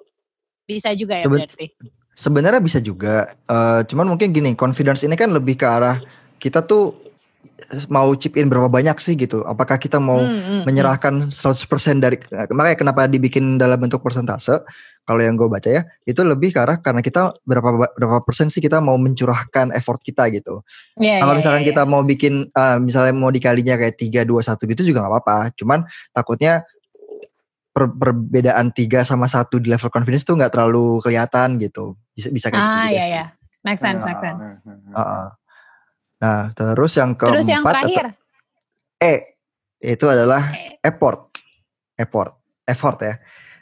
Bisa 0.70 0.94
juga 0.94 1.18
ya 1.18 1.26
Seben 1.26 1.42
berarti. 1.42 1.66
Sebenarnya 2.14 2.62
bisa 2.62 2.78
juga. 2.78 3.34
Uh, 3.50 3.82
cuman 3.90 4.14
mungkin 4.14 4.30
gini, 4.30 4.54
confidence 4.54 5.02
ini 5.02 5.18
kan 5.18 5.34
lebih 5.34 5.58
ke 5.58 5.66
arah 5.66 5.98
kita 6.38 6.62
tuh 6.62 7.10
mau 7.88 8.12
chip 8.16 8.36
in 8.36 8.52
berapa 8.52 8.70
banyak 8.70 8.98
sih 9.02 9.18
gitu? 9.18 9.42
Apakah 9.48 9.80
kita 9.82 9.98
mau 9.98 10.22
hmm, 10.22 10.30
hmm, 10.30 10.46
hmm. 10.46 10.64
menyerahkan 10.68 11.14
100% 11.32 12.04
dari 12.04 12.18
makanya 12.54 12.78
kenapa 12.78 13.10
dibikin 13.10 13.58
dalam 13.58 13.80
bentuk 13.80 14.04
persentase? 14.04 14.62
Kalau 15.08 15.26
yang 15.26 15.42
gue 15.42 15.50
baca 15.50 15.66
ya, 15.66 15.90
itu 16.06 16.22
lebih 16.22 16.54
ke 16.54 16.62
arah 16.62 16.78
karena 16.86 17.02
kita 17.02 17.34
berapa 17.42 17.90
berapa 17.98 18.22
persen 18.22 18.54
sih 18.54 18.62
kita 18.62 18.78
mau 18.78 18.94
mencurahkan 18.94 19.74
effort 19.74 19.98
kita 20.06 20.30
gitu. 20.30 20.62
Yeah, 21.02 21.18
kalau 21.26 21.34
yeah, 21.34 21.40
misalkan 21.42 21.62
yeah, 21.66 21.70
kita 21.74 21.82
yeah. 21.82 21.90
mau 21.90 22.02
bikin 22.06 22.34
uh, 22.54 22.78
misalnya 22.78 23.18
mau 23.18 23.34
dikalinya 23.34 23.74
kayak 23.74 23.98
tiga 23.98 24.22
dua 24.22 24.46
satu 24.46 24.70
gitu 24.70 24.86
juga 24.86 25.02
nggak 25.02 25.14
apa-apa. 25.18 25.38
Cuman 25.58 25.82
takutnya 26.14 26.62
per, 27.80 27.88
perbedaan 27.96 28.76
tiga 28.76 29.08
sama 29.08 29.32
satu 29.32 29.64
di 29.64 29.72
level 29.72 29.88
confidence 29.88 30.28
tuh 30.28 30.36
nggak 30.36 30.52
terlalu 30.52 31.00
kelihatan 31.00 31.56
gitu. 31.64 31.96
Bisa 32.12 32.28
bisa 32.28 32.52
kayak 32.52 32.60
ah, 32.60 32.68
gitu. 32.68 32.76
Ah 32.76 32.88
iya 32.92 33.06
iya. 33.08 33.26
Make 33.64 33.80
sense, 33.80 34.04
make 34.04 34.20
sense. 34.20 34.60
Uh, 34.68 35.00
uh. 35.00 35.26
Nah, 36.20 36.52
terus 36.52 37.00
yang 37.00 37.16
keempat 37.16 37.36
Terus 37.40 37.48
yang 37.48 37.64
terakhir. 37.64 38.06
E 39.00 39.40
itu 39.80 40.06
adalah 40.12 40.52
e. 40.52 40.76
effort. 40.84 41.32
Effort. 41.96 42.36
Effort 42.68 43.00
ya. 43.00 43.16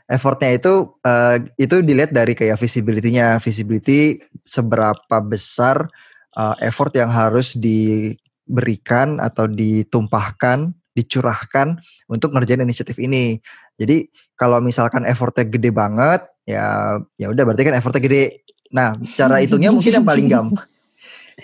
Effortnya 0.08 0.56
itu 0.56 0.96
uh, 1.04 1.36
itu 1.60 1.84
dilihat 1.84 2.16
dari 2.16 2.32
kayak 2.32 2.56
visibility-nya, 2.64 3.44
visibility 3.44 4.24
seberapa 4.48 5.20
besar 5.20 5.92
uh, 6.40 6.56
effort 6.64 6.96
yang 6.96 7.12
harus 7.12 7.52
diberikan 7.60 9.20
atau 9.20 9.52
ditumpahkan, 9.52 10.72
dicurahkan 10.98 11.78
untuk 12.10 12.34
ngerjain 12.34 12.66
inisiatif 12.66 12.98
ini. 12.98 13.38
Jadi 13.78 14.10
kalau 14.34 14.58
misalkan 14.58 15.06
effortnya 15.06 15.46
gede 15.46 15.70
banget, 15.70 16.26
ya 16.50 16.98
ya 17.22 17.30
udah 17.30 17.46
berarti 17.46 17.70
kan 17.70 17.78
effortnya 17.78 18.02
gede. 18.02 18.42
Nah, 18.74 18.98
cara 19.14 19.38
hitungnya 19.46 19.70
mungkin 19.70 19.94
yang 19.94 20.08
paling 20.08 20.26
gampang 20.26 20.66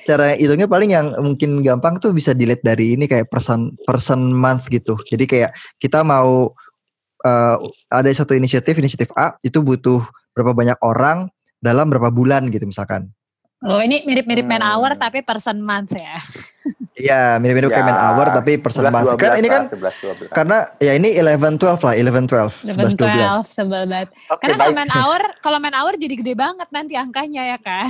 cara 0.01 0.33
hitungnya 0.33 0.65
paling 0.65 0.89
yang 0.89 1.13
mungkin 1.21 1.61
gampang 1.61 2.01
tuh 2.01 2.17
bisa 2.17 2.33
dilihat 2.33 2.65
dari 2.65 2.97
ini 2.97 3.05
kayak 3.05 3.29
person 3.29 3.77
person 3.85 4.33
month 4.33 4.65
gitu. 4.73 4.97
Jadi 5.05 5.29
kayak 5.29 5.53
kita 5.77 6.01
mau 6.01 6.49
uh, 7.21 7.55
ada 7.93 8.09
satu 8.09 8.33
inisiatif 8.33 8.81
inisiatif 8.81 9.13
A 9.13 9.37
itu 9.45 9.61
butuh 9.61 10.01
berapa 10.33 10.57
banyak 10.57 10.81
orang 10.81 11.29
dalam 11.61 11.93
berapa 11.93 12.09
bulan 12.09 12.49
gitu 12.49 12.65
misalkan. 12.65 13.13
Oh 13.63 13.79
ini 13.79 14.03
mirip-mirip 14.03 14.43
man 14.43 14.59
hour 14.59 14.91
hmm. 14.91 14.99
tapi 14.99 15.23
person 15.23 15.63
month 15.63 15.95
ya. 15.95 16.19
Iya 16.93 17.41
mirip-mirip 17.41 17.73
ya, 17.73 17.81
kayak 17.81 17.89
man 17.89 17.99
hour 17.99 18.29
tapi 18.29 18.61
person 18.61 18.85
11, 18.85 18.93
month. 18.93 19.07
12 19.17 19.23
kan 19.25 19.31
ini 19.41 19.47
kan 19.49 19.63
11, 19.65 20.29
12. 20.29 20.37
karena 20.37 20.57
ya 20.77 20.93
ini 20.93 21.09
11 21.17 21.57
12 21.57 21.81
lah 21.81 21.95
11 21.97 22.29
12 22.29 22.69
11 22.69 23.01
12. 23.01 23.49
12 23.49 23.49
sebel 23.49 23.83
banget. 23.89 24.09
Okay, 24.13 24.37
karena 24.45 24.55
kalau 24.61 24.75
man 24.77 24.91
hour 24.93 25.21
kalau 25.41 25.57
man 25.57 25.73
hour 25.73 25.93
jadi 25.97 26.13
gede 26.13 26.37
banget 26.37 26.69
nanti 26.69 26.93
angkanya 26.93 27.57
ya 27.57 27.57
kan. 27.57 27.89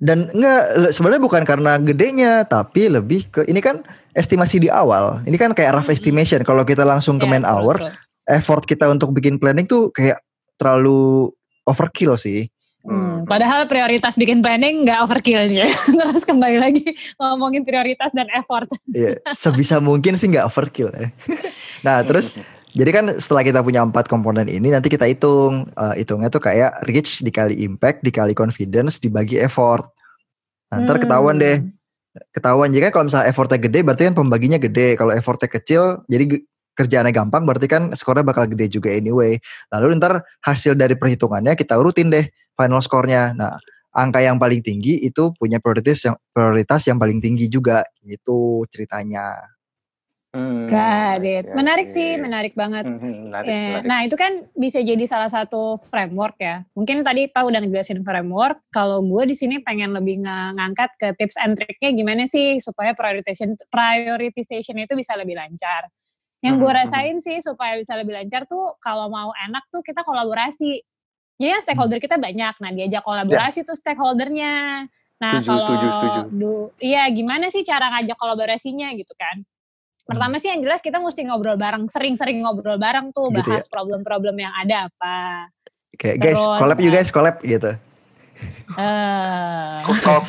Dan 0.00 0.32
enggak 0.32 0.96
sebenarnya 0.96 1.22
bukan 1.22 1.42
karena 1.44 1.76
gedenya 1.76 2.48
tapi 2.48 2.88
lebih 2.88 3.28
ke 3.28 3.44
ini 3.52 3.60
kan 3.60 3.84
estimasi 4.16 4.64
di 4.64 4.72
awal. 4.72 5.20
Ini 5.28 5.36
kan 5.36 5.52
kayak 5.52 5.76
rough 5.76 5.92
estimation. 5.92 6.40
Kalau 6.40 6.64
kita 6.64 6.88
langsung 6.88 7.20
ke 7.20 7.28
yeah, 7.28 7.32
main 7.36 7.44
hour, 7.44 7.76
true. 7.76 7.92
effort 8.32 8.64
kita 8.64 8.88
untuk 8.88 9.12
bikin 9.12 9.36
planning 9.36 9.68
tuh 9.68 9.92
kayak 9.92 10.24
terlalu 10.56 11.28
overkill 11.68 12.16
sih. 12.16 12.48
Hmm, 12.86 13.26
padahal 13.26 13.66
prioritas 13.66 14.14
bikin 14.14 14.38
planning 14.38 14.86
nggak 14.86 15.02
overkill 15.02 15.42
sih. 15.50 15.66
Terus 15.98 16.22
kembali 16.22 16.58
lagi 16.62 16.94
ngomongin 17.18 17.66
prioritas 17.66 18.14
dan 18.14 18.30
effort. 18.30 18.70
Iya, 18.94 19.18
sebisa 19.34 19.82
mungkin 19.82 20.14
sih 20.14 20.30
nggak 20.30 20.46
overkill 20.46 20.90
ya. 20.94 21.10
Nah, 21.84 22.02
terus 22.02 22.34
jadi 22.72 22.90
kan 22.90 23.04
setelah 23.20 23.46
kita 23.46 23.60
punya 23.62 23.84
empat 23.84 24.10
komponen 24.10 24.48
ini 24.50 24.74
nanti 24.74 24.90
kita 24.90 25.06
hitung 25.06 25.70
uh, 25.78 25.94
hitungnya 25.94 26.32
tuh 26.32 26.42
kayak 26.42 26.72
reach 26.88 27.22
dikali 27.22 27.54
impact 27.62 28.02
dikali 28.02 28.34
confidence 28.34 28.98
dibagi 28.98 29.38
effort. 29.38 29.86
Nah, 30.72 30.82
ntar 30.82 30.98
hmm. 30.98 31.04
ketahuan 31.06 31.36
deh. 31.38 31.62
Ketahuan 32.32 32.72
jadi 32.72 32.88
kan 32.88 32.92
kalau 32.96 33.04
misalnya 33.12 33.28
effortnya 33.28 33.60
gede 33.60 33.84
berarti 33.86 34.02
kan 34.08 34.14
pembaginya 34.16 34.58
gede. 34.58 34.96
Kalau 34.98 35.12
effortnya 35.14 35.52
kecil 35.52 36.02
jadi 36.10 36.42
kerjaannya 36.76 37.12
gampang 37.12 37.48
berarti 37.48 37.68
kan 37.70 37.82
skornya 37.94 38.24
bakal 38.24 38.48
gede 38.50 38.72
juga 38.72 38.90
anyway. 38.90 39.38
Lalu 39.70 40.00
ntar 40.00 40.24
hasil 40.42 40.74
dari 40.74 40.96
perhitungannya 40.96 41.54
kita 41.54 41.76
urutin 41.76 42.10
deh 42.10 42.26
final 42.56 42.80
skornya. 42.80 43.36
Nah, 43.36 43.60
angka 43.96 44.24
yang 44.24 44.40
paling 44.40 44.64
tinggi 44.64 45.00
itu 45.04 45.32
punya 45.36 45.60
prioritas 45.60 46.04
yang 46.04 46.16
prioritas 46.32 46.82
yang 46.88 46.98
paling 47.00 47.20
tinggi 47.20 47.48
juga 47.52 47.84
gitu 48.04 48.64
ceritanya. 48.72 49.56
Hmm, 50.36 50.68
Got 50.68 51.24
it. 51.24 51.48
Menarik 51.56 51.88
sih, 51.88 52.20
menarik 52.20 52.52
banget. 52.52 52.84
Hmm, 52.84 53.00
hmm, 53.00 53.32
menarik, 53.32 53.48
yeah. 53.48 53.80
menarik. 53.80 53.88
Nah 53.88 53.98
itu 54.04 54.16
kan 54.20 54.32
bisa 54.52 54.84
jadi 54.84 55.00
salah 55.08 55.32
satu 55.32 55.80
framework 55.80 56.36
ya. 56.36 56.60
Mungkin 56.76 57.00
tadi 57.00 57.32
Pak 57.32 57.40
udah 57.40 57.64
ngejelasin 57.64 58.04
framework. 58.04 58.60
Kalau 58.68 59.00
gue 59.00 59.32
di 59.32 59.32
sini 59.32 59.64
pengen 59.64 59.96
lebih 59.96 60.20
ng 60.20 60.60
ngangkat 60.60 60.92
ke 61.00 61.08
tips 61.16 61.40
and 61.40 61.56
triknya 61.56 61.96
gimana 61.96 62.28
sih 62.28 62.60
supaya 62.60 62.92
prioritization 62.92 63.56
prioritization 63.72 64.76
itu 64.76 64.92
bisa 64.92 65.16
lebih 65.16 65.40
lancar. 65.40 65.88
Yang 66.44 66.54
gue 66.60 66.72
rasain 66.84 67.16
sih 67.24 67.40
supaya 67.40 67.80
bisa 67.80 67.96
lebih 67.96 68.12
lancar 68.12 68.44
tuh 68.44 68.76
kalau 68.84 69.08
mau 69.08 69.32
enak 69.40 69.64
tuh 69.72 69.80
kita 69.80 70.04
kolaborasi. 70.04 70.84
Ya 71.36 71.60
stakeholder 71.60 72.00
kita 72.00 72.16
banyak. 72.16 72.54
Nah 72.60 72.70
diajak 72.72 73.04
kolaborasi 73.04 73.62
yeah. 73.62 73.68
tuh 73.68 73.76
stakeholdernya. 73.76 74.54
Nah 75.16 75.32
setuju, 75.40 75.48
kalau 75.48 75.64
setuju, 75.64 75.88
setuju. 75.96 76.54
iya 76.80 77.08
gimana 77.08 77.48
sih 77.48 77.64
cara 77.64 77.88
ngajak 77.92 78.16
kolaborasinya 78.20 78.92
gitu 78.96 79.12
kan? 79.16 79.44
Pertama 80.06 80.38
sih 80.38 80.54
yang 80.54 80.62
jelas 80.62 80.78
kita 80.78 81.02
mesti 81.02 81.26
ngobrol 81.26 81.58
bareng, 81.58 81.90
sering-sering 81.90 82.38
ngobrol 82.38 82.78
bareng 82.78 83.10
tuh, 83.10 83.26
gitu 83.34 83.42
bahas 83.42 83.66
ya? 83.66 83.72
problem-problem 83.74 84.38
yang 84.38 84.54
ada 84.54 84.86
apa. 84.86 85.50
Kayak 85.98 86.16
guys, 86.22 86.38
collab 86.38 86.78
you 86.78 86.90
guys, 86.94 87.10
collab 87.10 87.36
gitu. 87.42 87.74
Uh. 88.78 89.82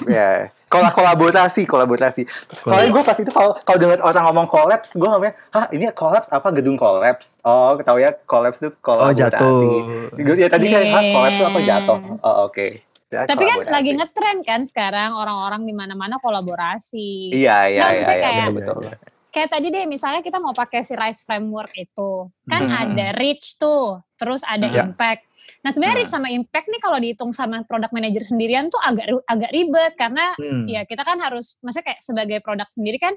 ya. 0.10 0.50
Kol 0.68 0.84
kolaborasi, 0.92 1.64
kolaborasi. 1.64 2.28
Soalnya 2.52 2.92
gue 2.92 3.04
pas 3.04 3.16
itu 3.16 3.32
kalau 3.32 3.56
kalau 3.64 3.80
dengar 3.80 4.04
orang 4.04 4.24
ngomong 4.28 4.48
kolaps, 4.52 5.00
gue 5.00 5.08
ngomongnya, 5.08 5.36
hah 5.56 5.72
ini 5.72 5.88
kolaps 5.96 6.28
apa 6.28 6.52
gedung 6.52 6.76
kolaps? 6.76 7.40
Oh, 7.48 7.80
ketahui 7.80 8.04
ya 8.04 8.12
kolaps 8.28 8.60
itu 8.60 8.76
kolaborasi. 8.84 9.08
Oh 9.08 9.14
jatuh. 9.16 10.36
Ya 10.36 10.48
tadi 10.52 10.66
kayak, 10.68 10.88
hah 10.92 11.04
kolaps 11.16 11.36
itu 11.40 11.46
apa 11.48 11.60
jatuh? 11.64 12.00
Oh 12.20 12.52
oke. 12.52 12.52
Okay. 12.52 12.72
Ya, 13.08 13.24
Tapi 13.24 13.48
kan 13.48 13.72
lagi 13.72 13.96
ngetren 13.96 14.38
kan 14.44 14.62
sekarang 14.68 15.16
orang-orang 15.16 15.64
di 15.64 15.72
mana-mana 15.72 16.20
kolaborasi. 16.20 17.32
Iya 17.32 17.72
iya 17.72 17.82
nah, 17.88 17.92
iya, 17.96 18.04
iya 18.04 18.20
kayak, 18.20 18.52
betul 18.52 18.84
betul 18.84 19.16
kayak 19.38 19.54
tadi 19.54 19.70
deh 19.70 19.86
misalnya 19.86 20.26
kita 20.26 20.42
mau 20.42 20.50
pakai 20.50 20.82
si 20.82 20.98
RISE 20.98 21.22
framework 21.22 21.70
itu 21.78 22.26
kan 22.50 22.66
hmm. 22.66 22.74
ada 22.74 23.08
reach 23.22 23.62
tuh 23.62 24.02
terus 24.18 24.42
ada 24.42 24.66
hmm. 24.66 24.82
impact 24.82 25.30
nah 25.62 25.70
sebenarnya 25.70 25.94
hmm. 25.94 26.02
reach 26.02 26.14
sama 26.18 26.34
impact 26.34 26.66
nih 26.74 26.82
kalau 26.82 26.98
dihitung 26.98 27.30
sama 27.30 27.62
product 27.70 27.94
manager 27.94 28.26
sendirian 28.26 28.74
tuh 28.74 28.82
agak 28.82 29.06
agak 29.30 29.54
ribet 29.54 29.94
karena 29.94 30.34
hmm. 30.42 30.66
ya 30.66 30.82
kita 30.90 31.06
kan 31.06 31.22
harus 31.22 31.62
maksudnya 31.62 31.94
kayak 31.94 32.02
sebagai 32.02 32.42
produk 32.42 32.66
sendiri 32.66 32.98
kan 32.98 33.14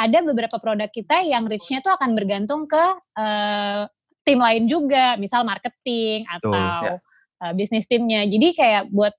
ada 0.00 0.18
beberapa 0.24 0.56
produk 0.56 0.88
kita 0.88 1.20
yang 1.28 1.44
reach-nya 1.44 1.84
tuh 1.84 1.92
akan 1.92 2.16
bergantung 2.16 2.64
ke 2.64 2.84
uh, 3.20 3.84
tim 4.24 4.40
lain 4.40 4.64
juga 4.64 5.20
misal 5.20 5.44
marketing 5.44 6.24
atau 6.32 6.56
ya. 6.56 6.96
uh, 7.44 7.52
bisnis 7.52 7.84
timnya 7.84 8.24
jadi 8.24 8.56
kayak 8.56 8.82
buat 8.88 9.12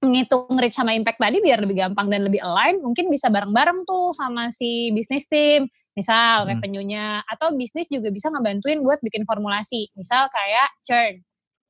ngitung 0.00 0.56
reach 0.56 0.72
sama 0.72 0.96
impact 0.96 1.20
tadi 1.20 1.44
biar 1.44 1.60
lebih 1.60 1.76
gampang 1.76 2.08
dan 2.08 2.24
lebih 2.24 2.40
align 2.40 2.80
mungkin 2.80 3.12
bisa 3.12 3.28
bareng-bareng 3.28 3.84
tuh 3.84 4.16
sama 4.16 4.48
si 4.48 4.88
bisnis 4.96 5.28
tim 5.28 5.68
misal 5.92 6.48
hmm. 6.48 6.56
revenue-nya 6.56 7.20
atau 7.28 7.52
bisnis 7.52 7.92
juga 7.92 8.08
bisa 8.08 8.32
ngebantuin 8.32 8.80
buat 8.80 8.96
bikin 9.04 9.28
formulasi 9.28 9.92
misal 9.92 10.32
kayak 10.32 10.68
churn 10.80 11.20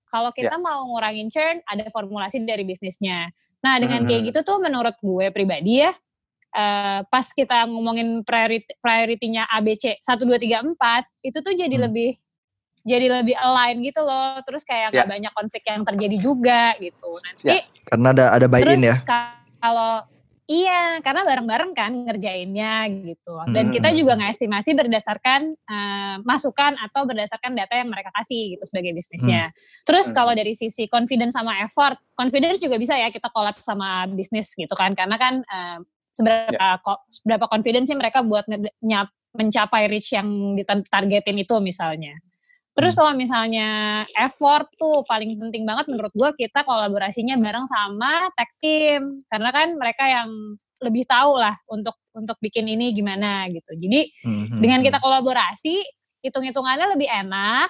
kalau 0.06 0.30
kita 0.30 0.54
yeah. 0.54 0.62
mau 0.62 0.86
ngurangin 0.94 1.26
churn 1.26 1.58
ada 1.66 1.82
formulasi 1.90 2.38
dari 2.46 2.62
bisnisnya 2.62 3.34
nah 3.66 3.82
dengan 3.82 4.06
hmm. 4.06 4.08
kayak 4.08 4.22
gitu 4.30 4.40
tuh 4.46 4.62
menurut 4.62 4.94
gue 5.02 5.26
pribadi 5.34 5.82
ya 5.82 5.90
uh, 6.54 7.02
pas 7.10 7.26
kita 7.34 7.66
ngomongin 7.66 8.22
priority 8.22 8.70
prioritinya 8.78 9.50
ABC 9.50 9.98
1 9.98 10.06
2 10.06 10.38
3 10.38 10.78
4 10.78 11.26
itu 11.26 11.38
tuh 11.42 11.54
jadi 11.58 11.76
hmm. 11.76 11.84
lebih 11.90 12.10
jadi 12.84 13.06
lebih 13.20 13.36
align 13.36 13.84
gitu 13.84 14.00
loh 14.04 14.40
terus 14.44 14.64
kayak 14.64 14.92
yeah. 14.92 15.04
gak 15.04 15.10
banyak 15.12 15.32
konflik 15.36 15.64
yang 15.68 15.82
terjadi 15.84 16.16
juga 16.16 16.74
gitu 16.80 17.10
nanti 17.28 17.44
yeah. 17.60 17.62
karena 17.88 18.06
ada 18.16 18.24
ada 18.34 18.46
buy-in 18.48 18.82
ya 18.84 18.96
kalau 19.60 20.04
Iya, 20.50 20.98
karena 21.06 21.22
bareng-bareng 21.22 21.70
kan 21.78 21.94
ngerjainnya 22.10 22.90
gitu. 23.06 23.38
Dan 23.54 23.70
kita 23.70 23.94
juga 23.94 24.18
ngestimasi 24.18 24.74
berdasarkan 24.74 25.54
uh, 25.54 26.16
masukan 26.26 26.74
atau 26.74 27.06
berdasarkan 27.06 27.54
data 27.54 27.78
yang 27.78 27.86
mereka 27.86 28.10
kasih 28.18 28.58
gitu 28.58 28.66
sebagai 28.66 28.90
bisnisnya. 28.90 29.54
Hmm. 29.54 29.56
Terus 29.86 30.10
hmm. 30.10 30.14
kalau 30.18 30.34
dari 30.34 30.50
sisi 30.58 30.90
confidence 30.90 31.38
sama 31.38 31.62
effort, 31.62 32.02
confidence 32.18 32.58
juga 32.58 32.82
bisa 32.82 32.98
ya 32.98 33.14
kita 33.14 33.30
collab 33.30 33.54
sama 33.62 34.10
bisnis 34.10 34.50
gitu 34.58 34.74
kan. 34.74 34.98
Karena 34.98 35.22
kan 35.22 35.46
uh, 35.46 35.86
seberapa 36.10 36.50
yeah. 36.50 36.82
ko, 36.82 36.98
seberapa 37.06 37.46
confidence 37.46 37.86
sih 37.86 37.94
mereka 37.94 38.26
buat 38.26 38.42
nyap, 38.82 39.06
mencapai 39.30 39.86
reach 39.86 40.10
yang 40.10 40.58
ditargetin 40.58 41.46
itu 41.46 41.54
misalnya. 41.62 42.18
Terus 42.70 42.94
hmm. 42.94 43.00
kalau 43.02 43.12
misalnya 43.18 43.68
effort 44.14 44.70
tuh 44.78 45.02
paling 45.04 45.34
penting 45.36 45.66
banget 45.66 45.90
menurut 45.90 46.14
gue 46.14 46.30
kita 46.38 46.62
kolaborasinya 46.62 47.34
bareng 47.36 47.66
sama 47.66 48.30
tech 48.38 48.50
team 48.62 49.26
karena 49.26 49.50
kan 49.50 49.74
mereka 49.74 50.04
yang 50.06 50.30
lebih 50.80 51.04
tahu 51.04 51.36
lah 51.36 51.54
untuk 51.68 51.98
untuk 52.16 52.40
bikin 52.40 52.66
ini 52.66 52.94
gimana 52.96 53.46
gitu. 53.52 53.76
Jadi 53.76 54.00
hmm. 54.24 54.58
dengan 54.62 54.80
kita 54.80 54.98
kolaborasi 54.98 55.82
hitung-hitungannya 56.24 56.96
lebih 56.96 57.08
enak, 57.08 57.68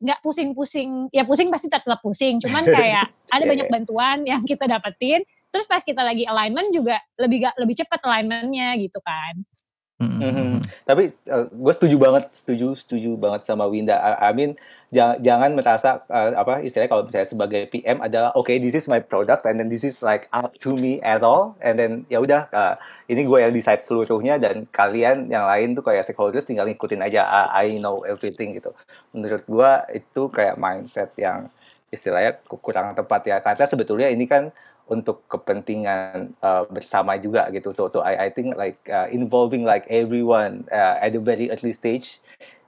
nggak 0.00 0.18
pusing-pusing. 0.20 1.08
Ya 1.12 1.24
pusing 1.24 1.48
pasti 1.48 1.72
tetap 1.72 2.00
pusing, 2.04 2.40
cuman 2.40 2.64
kayak 2.76 3.08
ada 3.32 3.44
banyak 3.44 3.68
bantuan 3.72 4.24
yang 4.28 4.44
kita 4.44 4.68
dapetin. 4.68 5.24
Terus 5.50 5.66
pas 5.66 5.82
kita 5.82 6.06
lagi 6.06 6.22
alignment 6.22 6.70
juga 6.70 6.94
lebih 7.18 7.42
gak, 7.42 7.58
lebih 7.58 7.74
cepat 7.82 8.00
alignmentnya 8.06 8.78
gitu 8.78 9.02
kan. 9.02 9.42
Mm-hmm. 10.00 10.64
Tapi 10.88 11.12
uh, 11.28 11.52
gue 11.52 11.72
setuju 11.76 12.00
banget, 12.00 12.32
setuju, 12.32 12.72
setuju 12.72 13.20
banget 13.20 13.44
sama 13.44 13.68
Winda. 13.68 14.00
I, 14.00 14.28
I 14.28 14.30
mean, 14.32 14.56
jangan, 14.96 15.20
jangan 15.20 15.50
merasa 15.52 15.90
uh, 16.08 16.32
apa 16.40 16.64
istilahnya 16.64 16.88
kalau 16.88 17.04
misalnya 17.04 17.28
sebagai 17.28 17.62
PM 17.68 18.00
adalah 18.00 18.32
oke, 18.32 18.48
okay, 18.48 18.56
this 18.56 18.72
is 18.72 18.88
my 18.88 18.96
product 18.96 19.44
and 19.44 19.60
then 19.60 19.68
this 19.68 19.84
is 19.84 20.00
like 20.00 20.24
up 20.32 20.56
to 20.56 20.72
me 20.72 21.04
at 21.04 21.20
all, 21.20 21.52
and 21.60 21.76
then 21.76 22.08
ya 22.08 22.24
udah, 22.24 22.48
uh, 22.56 22.80
ini 23.12 23.28
gue 23.28 23.38
yang 23.44 23.52
decide 23.52 23.84
seluruhnya 23.84 24.40
dan 24.40 24.64
kalian 24.72 25.28
yang 25.28 25.44
lain 25.44 25.76
tuh 25.76 25.84
kayak 25.84 26.08
stakeholders 26.08 26.48
tinggal 26.48 26.64
ngikutin 26.64 27.04
aja. 27.04 27.28
I, 27.52 27.68
I 27.68 27.76
know 27.76 28.00
everything 28.08 28.56
gitu. 28.56 28.72
Menurut 29.12 29.44
gue 29.44 29.70
itu 30.00 30.32
kayak 30.32 30.56
mindset 30.56 31.12
yang 31.20 31.52
istilahnya 31.92 32.40
kurang 32.48 32.96
tepat 32.96 33.28
ya, 33.28 33.36
karena 33.44 33.68
sebetulnya 33.68 34.08
ini 34.08 34.24
kan 34.24 34.48
untuk 34.90 35.22
kepentingan 35.30 36.34
uh, 36.42 36.66
bersama 36.66 37.14
juga 37.16 37.46
gitu. 37.54 37.70
So 37.70 37.86
so 37.86 38.02
I 38.02 38.26
I 38.26 38.28
think 38.34 38.58
like 38.58 38.82
uh, 38.90 39.06
involving 39.14 39.62
like 39.62 39.86
everyone 39.86 40.66
uh, 40.74 40.98
at 40.98 41.14
the 41.14 41.22
very 41.22 41.46
early 41.48 41.70
stage 41.70 42.18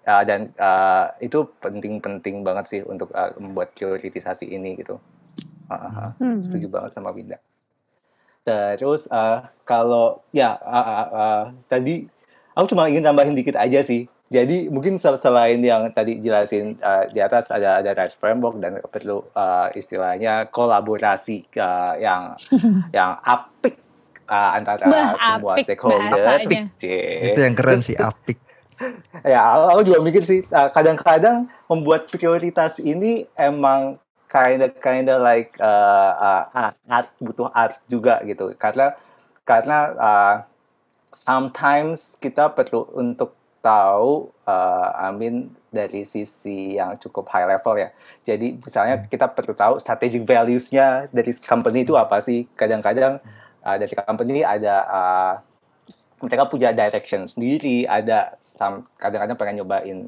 uh, 0.06 0.22
dan 0.22 0.54
uh, 0.62 1.10
itu 1.18 1.50
penting-penting 1.58 2.46
banget 2.46 2.64
sih 2.70 2.80
untuk 2.86 3.10
uh, 3.12 3.34
membuat 3.36 3.74
prioritisasi 3.74 4.54
ini 4.54 4.78
gitu. 4.78 5.02
Uh, 5.66 5.74
uh, 5.74 6.08
hmm. 6.22 6.38
Setuju 6.46 6.70
banget 6.70 6.94
sama 6.94 7.10
Winda. 7.10 7.42
Terus 8.46 9.06
uh, 9.10 9.46
kalau 9.66 10.22
ya 10.34 10.58
uh, 10.62 10.78
uh, 10.78 11.08
uh, 11.10 11.42
tadi 11.70 12.06
aku 12.54 12.74
cuma 12.74 12.90
ingin 12.90 13.06
tambahin 13.06 13.38
dikit 13.38 13.54
aja 13.54 13.82
sih 13.82 14.10
jadi 14.32 14.72
mungkin 14.72 14.96
selain 14.96 15.60
yang 15.60 15.92
tadi 15.92 16.16
jelasin 16.16 16.80
uh, 16.80 17.04
di 17.12 17.20
atas 17.20 17.52
ada 17.52 17.84
ada 17.84 17.92
rights 17.92 18.16
framework 18.16 18.56
dan 18.64 18.80
perlu 18.88 19.20
uh, 19.36 19.68
istilahnya 19.76 20.48
kolaborasi 20.48 21.44
uh, 21.60 22.00
yang 22.00 22.32
yang 22.96 23.20
apik 23.28 23.76
uh, 24.32 24.56
antara 24.56 24.88
bah, 24.88 25.12
semua 25.20 25.60
apik 25.60 25.64
stakeholder. 25.68 26.40
Itu 27.28 27.40
yang 27.44 27.52
keren 27.52 27.84
sih 27.84 28.00
apik. 28.08 28.40
ya, 29.22 29.38
aku 29.70 29.86
juga 29.86 30.02
mikir 30.02 30.24
sih 30.26 30.42
kadang-kadang 30.48 31.46
uh, 31.46 31.68
membuat 31.70 32.08
prioritas 32.10 32.80
ini 32.82 33.28
emang 33.38 34.00
kinda 34.32 34.72
kinda 34.80 35.20
like 35.20 35.54
uh, 35.60 36.42
uh, 36.50 36.72
art 36.88 37.12
butuh 37.20 37.52
art 37.52 37.78
juga 37.86 38.24
gitu 38.24 38.56
karena 38.56 38.96
karena 39.44 39.78
uh, 40.00 40.34
sometimes 41.12 42.16
kita 42.18 42.48
perlu 42.56 42.88
untuk 42.96 43.36
tahu 43.62 44.28
uh, 44.44 44.88
Amin 44.98 45.54
dari 45.72 46.04
sisi 46.04 46.76
yang 46.76 46.98
cukup 47.00 47.30
high 47.32 47.48
level 47.48 47.78
ya. 47.78 47.88
Jadi 48.26 48.60
misalnya 48.60 49.00
hmm. 49.00 49.08
kita 49.08 49.32
perlu 49.32 49.54
tahu 49.56 49.80
strategic 49.80 50.28
values-nya 50.28 51.08
dari 51.14 51.32
company 51.46 51.86
itu 51.86 51.96
apa 51.96 52.20
sih. 52.20 52.44
Kadang-kadang 52.58 53.22
uh, 53.64 53.76
dari 53.78 53.94
company 53.94 54.42
ada 54.44 54.74
uh, 54.90 55.34
mereka 56.22 56.46
punya 56.46 56.70
direction 56.70 57.26
sendiri, 57.26 57.82
ada 57.86 58.38
kadang-kadang 59.02 59.34
pengen 59.34 59.54
nyobain 59.62 59.98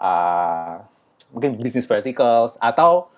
uh, 0.00 0.80
mungkin 1.32 1.60
business 1.60 1.84
verticals 1.84 2.56
atau 2.60 3.11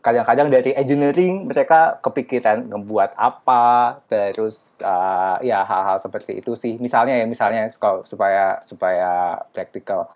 kadang-kadang 0.00 0.48
dari 0.48 0.72
engineering 0.72 1.44
mereka 1.44 2.00
kepikiran 2.00 2.72
ngebuat 2.72 3.20
apa 3.20 4.00
terus 4.08 4.80
uh, 4.80 5.36
ya 5.44 5.60
hal-hal 5.60 6.00
seperti 6.00 6.40
itu 6.40 6.56
sih 6.56 6.80
misalnya 6.80 7.20
ya 7.20 7.28
misalnya 7.28 7.68
supaya 8.08 8.56
supaya 8.64 9.44
praktikal 9.52 10.08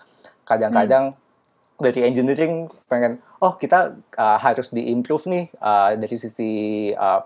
kadang-kadang 0.49 1.13
hmm. 1.13 1.85
dari 1.85 2.01
engineering 2.01 2.73
pengen 2.89 3.21
oh 3.45 3.61
kita 3.61 3.93
uh, 4.17 4.41
harus 4.41 4.73
diimprove 4.73 5.29
nih 5.29 5.45
uh, 5.61 5.93
dari 5.93 6.17
sisi 6.17 6.53
uh, 6.97 7.21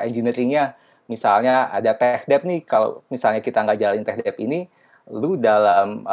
engineeringnya 0.00 0.72
misalnya 1.12 1.68
ada 1.68 1.92
tech 1.92 2.24
debt 2.24 2.48
nih 2.48 2.64
kalau 2.64 3.04
misalnya 3.12 3.44
kita 3.44 3.60
nggak 3.60 3.76
jalanin 3.76 4.08
tech 4.08 4.16
debt 4.24 4.40
ini 4.40 4.64
lu 5.12 5.36
dalam 5.36 6.08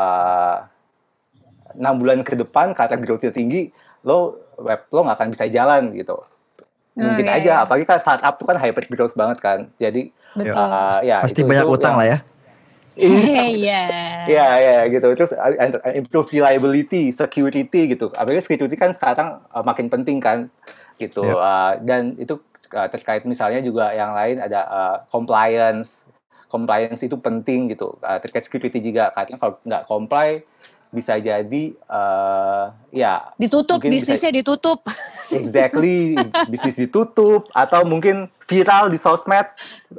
enam 1.80 1.94
uh, 1.96 2.00
bulan 2.02 2.28
ke 2.28 2.36
depan 2.36 2.76
karena 2.76 3.00
growth 3.00 3.24
tinggi 3.32 3.72
lo 4.04 4.47
web 4.58 4.82
lo 4.90 5.00
nggak 5.06 5.18
akan 5.18 5.30
bisa 5.34 5.46
jalan 5.50 5.94
gitu 5.94 6.18
mungkin 6.98 7.30
oh, 7.30 7.32
iya, 7.32 7.38
aja 7.38 7.52
iya. 7.54 7.56
apalagi 7.62 7.86
kan 7.86 8.02
startup 8.02 8.42
tuh 8.42 8.50
kan 8.50 8.58
hyper 8.58 8.82
growth 8.90 9.14
banget 9.14 9.38
kan 9.38 9.60
jadi 9.78 10.10
Betul. 10.34 10.58
Uh, 10.58 11.00
ya 11.06 11.22
pasti 11.22 11.46
itu, 11.46 11.50
banyak 11.50 11.66
itu, 11.70 11.76
utang 11.78 11.96
ya. 11.98 12.00
lah 12.02 12.08
ya 12.10 12.20
Iya. 12.98 13.82
Iya, 14.28 14.48
iya 14.60 14.80
gitu. 14.92 15.08
Terus 15.16 15.32
improve 15.96 16.34
reliability, 16.36 17.16
security 17.16 17.96
gitu. 17.96 18.12
Apalagi 18.18 18.44
security 18.44 18.76
kan 18.76 18.92
sekarang 18.92 19.40
uh, 19.56 19.64
makin 19.64 19.88
penting 19.88 20.20
kan 20.20 20.52
gitu. 21.00 21.24
Yep. 21.24 21.38
Uh, 21.38 21.74
dan 21.88 22.18
itu 22.20 22.42
uh, 22.76 22.90
terkait 22.92 23.24
misalnya 23.24 23.64
juga 23.64 23.96
yang 23.96 24.12
lain 24.12 24.44
ada 24.44 24.68
uh, 24.68 24.96
compliance. 25.14 26.04
Compliance 26.52 27.00
itu 27.08 27.16
penting 27.16 27.72
gitu. 27.72 27.96
Uh, 28.04 28.20
terkait 28.20 28.44
security 28.44 28.84
juga 28.84 29.16
karena 29.16 29.40
kalau 29.40 29.54
nggak 29.64 29.84
comply 29.88 30.44
bisa 30.88 31.20
jadi 31.20 31.64
uh, 31.92 32.72
ya 32.96 33.36
ditutup 33.36 33.84
bisnisnya 33.84 34.32
bisa, 34.32 34.40
ditutup. 34.40 34.80
Exactly 35.40 36.16
bisnis 36.48 36.80
ditutup 36.80 37.52
atau 37.52 37.84
mungkin 37.84 38.32
viral 38.48 38.88
di 38.88 38.96
sosmed 38.96 39.44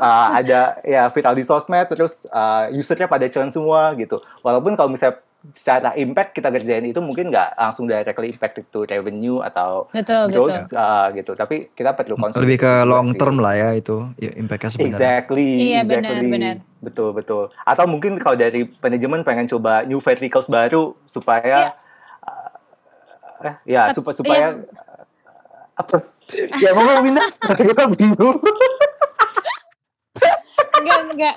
uh, 0.00 0.28
ada 0.32 0.80
ya 0.82 1.12
viral 1.12 1.36
di 1.36 1.44
sosmed 1.44 1.92
terus 1.92 2.24
uh, 2.32 2.72
usernya 2.72 3.04
pada 3.04 3.28
churn 3.28 3.52
semua 3.52 3.92
gitu. 4.00 4.16
Walaupun 4.40 4.74
kalau 4.80 4.88
misalnya 4.88 5.20
secara 5.54 5.94
impact 5.94 6.34
kita 6.34 6.50
kerjain 6.50 6.82
itu 6.82 6.98
mungkin 6.98 7.30
nggak 7.30 7.54
langsung 7.54 7.86
directly 7.86 8.34
impact 8.34 8.58
to 8.74 8.82
revenue 8.90 9.38
atau 9.38 9.86
betul, 9.94 10.26
growth 10.34 10.50
betul. 10.50 10.74
Uh, 10.74 11.06
gitu 11.14 11.32
tapi 11.38 11.70
kita 11.78 11.94
perlu 11.94 12.18
konsumsi 12.18 12.42
lebih 12.42 12.66
ke 12.66 12.72
long 12.82 13.14
term 13.14 13.38
lah 13.38 13.54
ya 13.54 13.70
itu 13.78 14.02
ya, 14.18 14.34
impactnya 14.34 14.74
sebenarnya 14.74 14.98
exactly 14.98 15.50
iya 15.62 15.86
exactly. 15.86 15.94
benar 15.94 16.16
benar 16.26 16.56
betul 16.82 17.14
betul 17.14 17.44
atau 17.54 17.84
mungkin 17.86 18.18
kalau 18.18 18.34
dari 18.34 18.66
manajemen 18.82 19.22
pengen 19.22 19.46
coba 19.46 19.86
new 19.86 20.02
verticals 20.02 20.50
baru 20.50 20.98
supaya 21.06 21.70
yeah. 21.70 22.26
uh, 22.26 23.46
eh, 23.46 23.54
ya 23.62 23.82
supaya 23.94 24.14
supaya 24.18 24.44
yeah. 24.58 25.78
apa 25.78 26.02
ya 26.58 26.70
mau 26.74 26.98
minta 26.98 27.22
kita 27.70 27.86
bingung 27.94 28.42
enggak 30.80 31.00
enggak. 31.12 31.36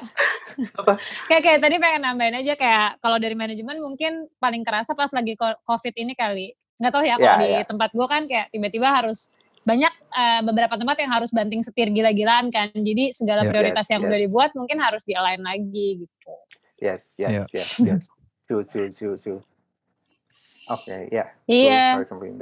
Apa? 0.77 0.93
Kayak 1.27 1.41
kayak 1.43 1.59
tadi 1.63 1.75
pengen 1.81 2.01
nambahin 2.05 2.35
aja 2.41 2.53
kayak 2.55 3.01
kalau 3.01 3.17
dari 3.17 3.35
manajemen 3.35 3.77
mungkin 3.81 4.29
paling 4.37 4.61
kerasa 4.61 4.93
pas 4.93 5.09
lagi 5.11 5.33
covid 5.39 5.93
ini 5.97 6.13
kali. 6.13 6.53
Nggak 6.81 6.91
tahu 6.91 7.03
ya 7.05 7.15
kalau 7.17 7.37
yeah, 7.37 7.39
di 7.41 7.49
yeah. 7.61 7.67
tempat 7.67 7.89
gue 7.93 8.07
kan 8.09 8.23
kayak 8.25 8.47
tiba-tiba 8.49 8.87
harus 8.89 9.33
banyak 9.61 9.93
uh, 10.09 10.41
beberapa 10.41 10.73
tempat 10.73 10.97
yang 10.97 11.11
harus 11.13 11.29
banting 11.29 11.61
setir 11.61 11.93
gila-gilaan 11.93 12.49
kan. 12.49 12.73
Jadi 12.73 13.13
segala 13.13 13.45
yeah, 13.45 13.51
prioritas 13.53 13.85
yes, 13.85 13.91
yang 13.93 14.01
yes. 14.01 14.07
udah 14.09 14.19
dibuat 14.19 14.49
mungkin 14.57 14.77
harus 14.81 15.05
dialain 15.05 15.41
lagi 15.41 16.05
gitu. 16.05 16.33
Yes 16.81 17.13
yes 17.21 17.29
yeah. 17.29 17.45
yes 17.53 17.69
yes. 17.77 18.01
True 18.49 18.65
true 18.65 18.89
true 18.89 19.15
true. 19.15 19.41
Oke 20.69 20.89
okay, 20.89 20.99
ya 21.13 21.29
yeah. 21.45 21.97
iya. 21.97 22.37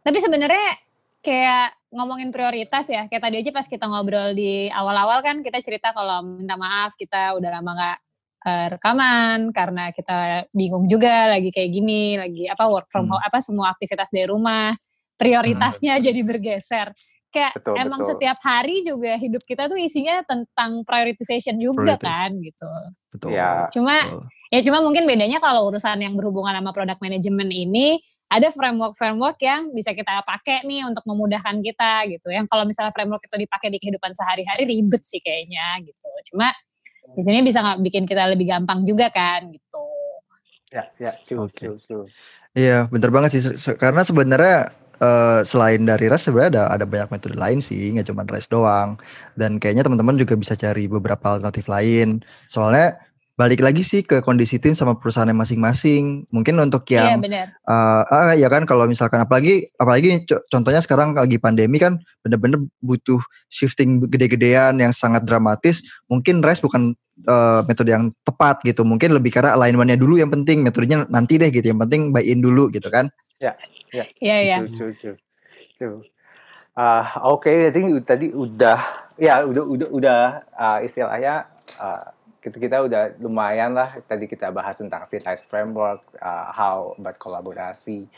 Tapi 0.00 0.18
sebenarnya 0.18 0.89
kayak 1.20 1.76
ngomongin 1.92 2.32
prioritas 2.32 2.88
ya, 2.88 3.04
kayak 3.06 3.22
tadi 3.22 3.36
aja 3.44 3.50
pas 3.52 3.66
kita 3.68 3.84
ngobrol 3.84 4.32
di 4.32 4.72
awal-awal 4.72 5.20
kan 5.20 5.44
kita 5.44 5.60
cerita 5.60 5.92
kalau 5.92 6.24
minta 6.24 6.56
maaf 6.56 6.96
kita 6.96 7.36
udah 7.36 7.50
lama 7.60 7.70
gak 7.76 7.98
uh, 8.46 8.66
rekaman 8.76 9.52
karena 9.52 9.92
kita 9.92 10.48
bingung 10.54 10.88
juga 10.88 11.28
lagi 11.28 11.52
kayak 11.52 11.70
gini, 11.70 12.16
lagi 12.16 12.48
apa 12.48 12.64
work 12.68 12.88
from 12.88 13.08
hmm. 13.08 13.16
home, 13.16 13.24
apa 13.24 13.38
semua 13.44 13.72
aktivitas 13.74 14.08
dari 14.08 14.26
rumah, 14.28 14.72
prioritasnya 15.20 16.00
hmm. 16.00 16.04
jadi 16.04 16.20
bergeser. 16.24 16.88
Kayak 17.30 17.62
betul, 17.62 17.74
emang 17.78 18.02
betul. 18.02 18.10
setiap 18.16 18.38
hari 18.42 18.82
juga 18.82 19.14
hidup 19.14 19.42
kita 19.46 19.70
tuh 19.70 19.78
isinya 19.78 20.18
tentang 20.26 20.82
prioritization 20.82 21.62
juga 21.62 21.94
Prioritas. 21.94 22.10
kan 22.10 22.30
gitu. 22.42 22.70
Betul. 23.14 23.30
Ya. 23.30 23.70
Cuma 23.70 24.02
betul. 24.02 24.22
ya 24.50 24.60
cuma 24.66 24.78
mungkin 24.82 25.06
bedanya 25.06 25.38
kalau 25.38 25.70
urusan 25.70 26.02
yang 26.02 26.18
berhubungan 26.18 26.58
sama 26.58 26.74
product 26.74 26.98
management 26.98 27.54
ini 27.54 28.02
ada 28.30 28.48
framework-framework 28.54 29.42
yang 29.42 29.74
bisa 29.74 29.90
kita 29.90 30.22
pakai 30.22 30.62
nih 30.62 30.86
untuk 30.86 31.02
memudahkan 31.02 31.58
kita 31.66 32.06
gitu. 32.06 32.30
Yang 32.30 32.46
kalau 32.46 32.62
misalnya 32.62 32.94
framework 32.94 33.26
itu 33.26 33.36
dipakai 33.42 33.74
di 33.74 33.82
kehidupan 33.82 34.14
sehari-hari 34.14 34.70
ribet 34.70 35.02
sih 35.02 35.18
kayaknya 35.18 35.82
gitu. 35.82 36.08
Cuma 36.30 36.54
di 37.10 37.22
sini 37.26 37.42
bisa 37.42 37.58
nggak 37.58 37.82
bikin 37.82 38.06
kita 38.06 38.30
lebih 38.30 38.46
gampang 38.46 38.86
juga 38.86 39.10
kan 39.10 39.50
gitu. 39.50 39.82
Ya, 40.70 40.86
ya, 41.02 41.12
Oke. 41.34 41.50
true, 41.50 41.78
true. 41.82 42.06
Iya, 42.54 42.86
bener 42.86 43.10
banget 43.10 43.34
sih. 43.34 43.42
Karena 43.74 44.06
sebenarnya 44.06 44.70
eh, 45.02 45.40
selain 45.42 45.82
dari 45.82 46.06
REST 46.06 46.30
sebenarnya 46.30 46.50
ada 46.54 46.64
ada 46.78 46.84
banyak 46.86 47.10
metode 47.10 47.34
lain 47.34 47.58
sih, 47.58 47.90
nggak 47.98 48.06
cuma 48.06 48.22
REST 48.22 48.54
doang. 48.54 48.94
Dan 49.34 49.58
kayaknya 49.58 49.82
teman-teman 49.82 50.14
juga 50.14 50.38
bisa 50.38 50.54
cari 50.54 50.86
beberapa 50.86 51.34
alternatif 51.34 51.66
lain. 51.66 52.22
Soalnya 52.46 52.94
balik 53.40 53.64
lagi 53.64 53.80
sih 53.80 54.04
ke 54.04 54.20
kondisi 54.20 54.60
tim 54.60 54.76
sama 54.76 55.00
perusahaannya 55.00 55.32
masing-masing. 55.32 56.28
Mungkin 56.28 56.60
untuk 56.60 56.84
Iya 56.92 57.16
yang 57.16 57.24
benar. 57.24 57.56
eh 57.64 58.02
ah, 58.04 58.36
ya 58.36 58.52
kan 58.52 58.68
kalau 58.68 58.84
misalkan 58.84 59.24
apalagi 59.24 59.72
apalagi 59.80 60.28
co- 60.28 60.44
contohnya 60.52 60.84
sekarang 60.84 61.16
lagi 61.16 61.40
pandemi 61.40 61.80
kan 61.80 61.96
bener-bener 62.20 62.60
butuh 62.84 63.24
shifting 63.48 64.04
gede-gedean 64.04 64.76
yang 64.76 64.92
sangat 64.92 65.24
dramatis. 65.24 65.80
Mungkin 66.12 66.44
REST 66.44 66.60
bukan 66.68 66.92
eh, 67.24 67.60
metode 67.64 67.88
yang 67.88 68.12
tepat 68.28 68.60
gitu. 68.68 68.84
Mungkin 68.84 69.16
lebih 69.16 69.32
karena 69.32 69.56
alignmentnya 69.56 69.96
dulu 69.96 70.20
yang 70.20 70.28
penting, 70.28 70.60
metodenya 70.60 71.08
nanti 71.08 71.40
deh 71.40 71.48
gitu. 71.48 71.72
Yang 71.72 71.88
penting 71.88 72.12
buy 72.12 72.20
in 72.20 72.44
dulu 72.44 72.68
gitu 72.68 72.92
kan. 72.92 73.08
Iya 73.40 73.56
iya. 74.44 74.56
True, 74.60 74.92
true, 74.92 74.92
true. 74.92 75.16
True. 75.80 76.04
Ah, 76.76 77.18
oke, 77.26 77.50
jadi 77.50 77.80
tadi 78.04 78.30
udah 78.30 78.78
ya 79.20 79.44
udah 79.44 79.64
udah 79.64 79.88
udah 79.90 80.20
ah, 80.54 80.78
istilahnya 80.84 81.48
ah, 81.80 82.14
kita 82.40 82.56
kita 82.56 82.76
udah 82.84 83.02
lumayan 83.20 83.76
lah. 83.76 84.00
Tadi 84.04 84.24
kita 84.24 84.48
bahas 84.50 84.80
tentang 84.80 85.04
Cities 85.04 85.44
framework, 85.44 86.00
ah, 86.20 86.50
how 86.52 86.96
berkolaborasi 86.96 88.08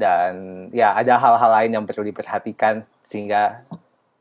dan 0.00 0.66
ya 0.72 0.96
ada 0.96 1.20
hal-hal 1.20 1.50
lain 1.62 1.70
yang 1.76 1.84
perlu 1.84 2.08
diperhatikan 2.08 2.84
sehingga 3.04 3.60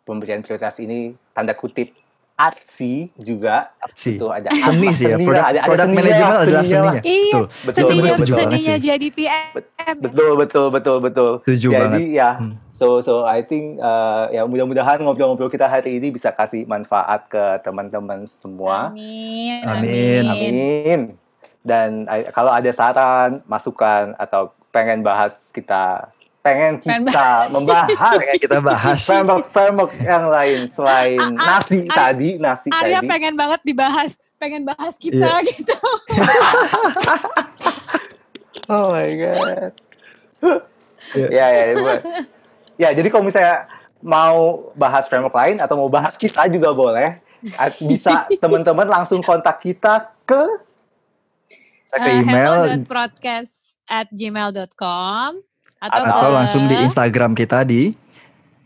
pemberian 0.04 0.44
prioritas 0.44 0.78
ini 0.84 1.16
tanda 1.32 1.56
kutip 1.56 1.96
artsy 2.42 3.14
juga 3.16 3.70
sih. 3.94 4.18
tuh 4.18 4.34
ada 4.34 4.50
Seni 4.50 4.90
sih 4.92 5.06
ya. 5.06 5.18
Produk, 5.18 5.44
ada, 5.44 5.60
ada 5.62 5.68
produk 5.70 5.86
seninya 5.86 6.00
manajemen 6.02 6.26
lah, 6.28 6.42
adalah 6.42 6.64
seninya 6.64 6.82
lah. 6.82 6.94
Iya, 6.98 7.22
Betul. 7.32 7.46
Betul, 7.62 7.74
Seninya 7.78 8.12
banget 8.12 8.28
seninya 8.34 8.76
jadi 8.80 9.08
PM. 9.10 9.46
Betul, 10.02 10.32
betul, 10.36 10.66
betul, 10.70 10.98
betul. 11.00 11.32
Setuju 11.44 11.68
Jadi 11.70 11.80
banget. 11.80 12.00
ya, 12.12 12.30
Hmm. 12.36 12.54
so 12.72 12.98
so 13.00 13.14
I 13.24 13.42
think 13.42 13.78
uh, 13.80 14.26
ya 14.30 14.42
mudah-mudahan 14.44 14.98
ngobrol-ngobrol 15.00 15.48
kita 15.48 15.66
hari 15.66 15.96
ini 15.96 16.10
bisa 16.10 16.32
kasih 16.32 16.66
manfaat 16.66 17.28
ke 17.28 17.62
teman-teman 17.62 18.26
semua. 18.26 18.90
Amin. 18.90 19.62
Amin. 19.62 20.24
Amin. 20.26 21.00
Dan 21.62 22.10
I- 22.10 22.26
kalau 22.28 22.50
ada 22.50 22.70
saran, 22.70 23.46
masukan 23.46 24.18
atau 24.18 24.50
pengen 24.70 25.02
bahas 25.02 25.52
kita 25.52 26.10
pengen 26.42 26.78
Pengen 26.78 27.06
kita 27.06 27.28
membahas 27.48 28.18
Pengen 28.18 28.38
kita 28.38 28.58
bahas. 28.60 29.00
framework-framework 29.04 29.92
yang 30.00 30.26
lain 30.26 30.66
selain 30.66 31.18
A- 31.18 31.30
a- 31.32 31.48
nasi 31.54 31.78
a- 31.80 31.94
tadi, 31.94 32.30
nasi 32.36 32.68
Arya 32.68 32.98
tadi. 32.98 33.08
pengen 33.08 33.34
banget 33.36 33.62
dibahas, 33.62 34.12
pengen 34.36 34.66
bahas 34.66 34.98
kita 34.98 35.38
Iya. 35.38 35.48
gitu. 35.48 35.78
Oh 38.68 38.92
my 38.92 39.10
god. 39.14 39.74
Iya. 41.12 41.28
ya 41.30 41.66
ya 41.68 41.76
bu- 41.76 42.04
ya 42.78 42.90
jadi 42.92 43.08
kalau 43.08 43.22
misalnya 43.22 43.68
mau 44.00 44.40
bahas 44.74 45.06
framework 45.06 45.36
lain 45.36 45.60
atau 45.60 45.76
mau 45.76 45.88
bahas 45.88 46.16
kita 46.16 46.48
juga 46.48 46.72
boleh 46.72 47.20
bisa 47.84 48.26
teman-teman 48.42 48.88
langsung 48.88 49.20
kontak 49.20 49.60
kita 49.60 50.10
ke 50.24 50.42
Bisa 51.84 51.96
ke 51.98 52.08
Eh, 52.08 52.24
email 52.24 52.54
hello.broadcast 52.72 53.76
at 53.86 54.08
gmail.com 54.10 55.44
atau, 55.82 56.02
Atau 56.06 56.30
ke- 56.30 56.36
langsung 56.38 56.64
di 56.66 56.76
Instagram 56.80 57.34
kita 57.34 57.66
di 57.66 57.98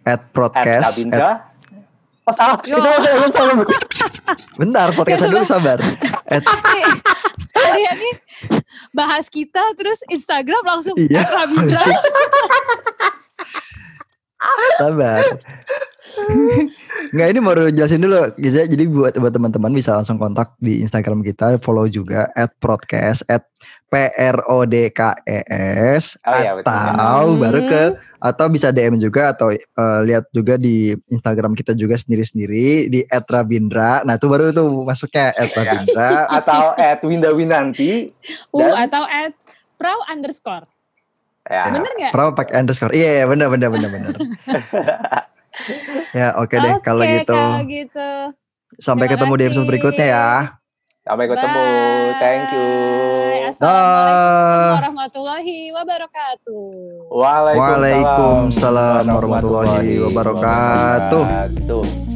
at 0.03 0.19
at 0.19 0.21
podcast. 0.29 0.91
Kabindra. 0.91 1.31
Oh 2.25 2.33
salah, 2.33 2.57
Yo. 2.65 2.81
salah, 2.81 2.99
salah, 2.99 3.29
salah. 3.29 3.55
bentar, 4.57 4.89
podcastnya 4.91 5.29
dulu 5.29 5.45
sabar. 5.45 5.77
At, 6.25 6.41
Nih, 6.41 6.85
Arya 7.55 7.91
nih 7.93 8.15
bahas 8.89 9.29
kita 9.29 9.61
terus 9.77 10.01
Instagram 10.07 10.63
langsung 10.65 10.97
Iya. 10.97 11.21
at 11.21 11.29
Rabindra. 11.29 11.85
sabar. 14.77 15.21
Nggak 17.11 17.27
ini 17.31 17.39
baru 17.39 17.63
jelasin 17.71 18.01
dulu. 18.01 18.31
Jadi 18.35 18.71
jadi 18.71 18.83
buat 18.87 19.13
buat 19.15 19.33
teman-teman 19.33 19.71
bisa 19.71 19.95
langsung 19.95 20.17
kontak 20.17 20.55
di 20.59 20.79
Instagram 20.79 21.21
kita, 21.21 21.59
follow 21.61 21.85
juga 21.85 22.27
at 22.33 22.51
podcast 22.59 23.21
at 23.27 23.45
p 23.87 24.09
r 24.11 24.37
o 24.49 24.65
d 24.65 24.89
k 24.91 25.13
e 25.29 25.39
s 25.95 26.17
Oh 26.25 26.35
iya, 26.35 26.57
betul. 26.57 26.71
atau 26.71 27.21
Hmm. 27.29 27.39
baru 27.39 27.59
ke 27.69 27.83
atau 28.25 28.45
bisa 28.49 28.73
DM 28.73 28.97
juga 28.97 29.37
atau 29.37 29.53
eh, 29.53 29.99
lihat 30.03 30.25
juga 30.33 30.57
di 30.57 30.97
Instagram 31.13 31.53
kita 31.53 31.77
juga 31.77 31.93
sendiri-sendiri 31.93 32.89
di 32.89 32.99
@rabindra. 33.07 34.01
Nah, 34.01 34.17
itu 34.17 34.25
baru 34.25 34.49
tuh 34.49 34.81
masuknya 34.81 35.29
@rabindra. 35.53 36.25
atau 36.31 36.73
at 36.73 36.99
Winda 37.05 37.29
Winanti. 37.31 38.09
Uh, 38.49 38.65
Dan- 38.65 38.89
atau 38.89 39.03
at 39.05 39.33
pro 39.77 39.93
underscore. 40.09 40.65
Ya. 41.45 41.63
Bener 41.69 41.91
nggak? 41.93 42.11
Pro 42.11 42.33
pakai 42.33 42.53
underscore. 42.57 42.93
Iya, 42.93 43.21
iya 43.21 43.25
benar 43.29 43.47
benar 43.53 43.69
benar 43.69 43.89
benar. 43.93 44.13
ya, 46.19 46.33
oke 46.41 46.55
deh 46.57 46.73
kalau 46.81 47.05
Oke, 47.05 47.21
gitu. 47.21 47.37
kalau 47.37 47.61
gitu. 47.69 48.09
Sampai 48.81 49.05
terima 49.05 49.13
ketemu 49.21 49.33
di 49.37 49.43
episode 49.45 49.61
kasih. 49.61 49.71
berikutnya 49.71 50.07
ya. 50.09 50.27
Sampai 51.05 51.25
ketemu. 51.29 51.63
Thank 52.17 52.49
you. 52.49 52.67
Bye. 53.55 53.55
Assalamualaikum 53.55 54.73
warahmatullahi 54.73 55.57
wabarakatuh. 55.71 56.65
Waalaikumsalam 57.13 57.61
Waalaikumsalam 57.61 59.03
warahmatullahi 59.05 59.91
wabarakatuh. 60.01 61.23
wabarakatuh. 61.23 62.14